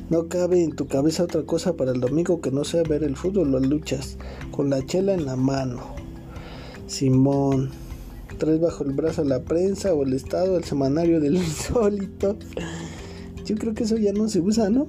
No 0.09 0.29
cabe 0.29 0.63
en 0.63 0.77
tu 0.77 0.87
cabeza 0.87 1.25
otra 1.25 1.43
cosa 1.43 1.75
para 1.75 1.91
el 1.91 1.99
domingo 1.99 2.41
que 2.41 2.53
no 2.53 2.63
sea 2.63 2.85
ver 2.85 3.03
el 3.03 3.17
fútbol 3.17 3.53
o 3.53 3.59
luchas, 3.59 4.17
con 4.53 4.71
la 4.71 4.87
chela 4.87 5.13
en 5.13 5.27
la 5.27 5.35
mano. 5.35 5.83
Simón, 6.87 7.71
traes 8.39 8.61
bajo 8.61 8.85
el 8.85 8.93
brazo 8.93 9.25
la 9.25 9.43
prensa 9.43 9.93
o 9.93 10.05
el 10.05 10.13
estado, 10.13 10.57
el 10.57 10.63
semanario 10.63 11.19
del 11.19 11.35
insólito. 11.39 12.37
Yo 13.45 13.57
creo 13.57 13.75
que 13.75 13.83
eso 13.83 13.97
ya 13.97 14.13
no 14.13 14.29
se 14.29 14.41
usa, 14.41 14.71
¿no? 14.71 14.87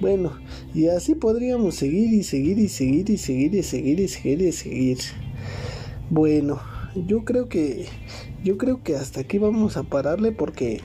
Bueno, 0.00 0.32
y 0.74 0.86
así 0.88 1.14
podríamos 1.14 1.74
seguir 1.74 2.12
y 2.14 2.22
seguir 2.22 2.58
y 2.58 2.68
seguir 2.68 3.10
y 3.10 3.18
seguir 3.18 3.54
y 3.54 3.62
seguir 3.62 4.00
y 4.00 4.08
seguir 4.08 4.42
y 4.42 4.52
seguir. 4.52 4.98
Bueno, 6.08 6.60
yo 6.94 7.24
creo 7.24 7.48
que 7.48 7.86
yo 8.44 8.56
creo 8.58 8.82
que 8.82 8.94
hasta 8.94 9.20
aquí 9.20 9.38
vamos 9.38 9.76
a 9.76 9.82
pararle 9.82 10.30
porque 10.30 10.80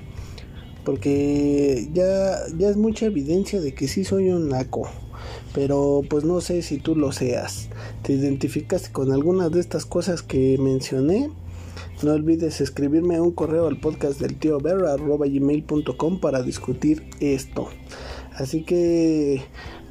porque 0.83 1.89
ya 1.93 2.39
ya 2.57 2.69
es 2.69 2.77
mucha 2.77 3.05
evidencia 3.05 3.61
de 3.61 3.73
que 3.73 3.87
sí 3.87 4.03
soy 4.03 4.29
un 4.29 4.49
naco. 4.49 4.89
Pero 5.53 6.01
pues 6.09 6.23
no 6.23 6.41
sé 6.41 6.63
si 6.63 6.77
tú 6.79 6.95
lo 6.95 7.11
seas. 7.11 7.69
¿Te 8.01 8.13
identificaste 8.13 8.91
con 8.91 9.11
algunas 9.11 9.51
de 9.51 9.59
estas 9.59 9.85
cosas 9.85 10.23
que 10.23 10.57
mencioné? 10.57 11.29
No 12.01 12.13
olvides 12.13 12.59
escribirme 12.59 13.21
un 13.21 13.31
correo 13.31 13.67
al 13.67 13.79
podcast 13.79 14.19
del 14.19 14.35
tío 14.35 14.57
gmail.com 14.57 16.19
para 16.19 16.41
discutir 16.41 17.03
esto. 17.19 17.69
Así 18.35 18.63
que 18.63 19.43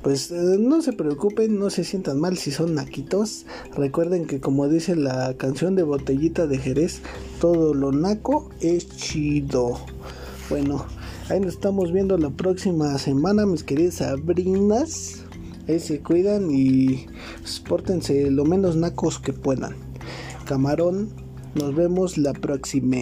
pues 0.02 0.32
eh, 0.32 0.56
no 0.58 0.82
se 0.82 0.92
preocupen, 0.92 1.58
no 1.58 1.70
se 1.70 1.84
sientan 1.84 2.18
mal 2.20 2.36
si 2.36 2.50
son 2.50 2.74
naquitos. 2.74 3.46
Recuerden 3.76 4.26
que 4.26 4.40
como 4.40 4.68
dice 4.68 4.96
la 4.96 5.34
canción 5.36 5.76
de 5.76 5.84
Botellita 5.84 6.46
de 6.46 6.58
Jerez, 6.58 7.02
todo 7.40 7.72
lo 7.72 7.92
naco 7.92 8.50
es 8.60 8.88
chido. 8.96 9.78
Bueno, 10.50 10.84
ahí 11.28 11.38
nos 11.38 11.54
estamos 11.54 11.92
viendo 11.92 12.18
la 12.18 12.30
próxima 12.30 12.98
semana, 12.98 13.46
mis 13.46 13.62
queridas 13.62 13.94
sabrinas. 13.96 15.24
Ahí 15.68 15.78
se 15.78 16.00
cuidan 16.00 16.50
y 16.50 17.06
pórtense 17.68 18.28
lo 18.30 18.44
menos 18.44 18.74
nacos 18.74 19.20
que 19.20 19.32
puedan. 19.32 19.76
Camarón, 20.46 21.10
nos 21.54 21.74
vemos 21.76 22.18
la 22.18 22.32
próxima. 22.32 22.96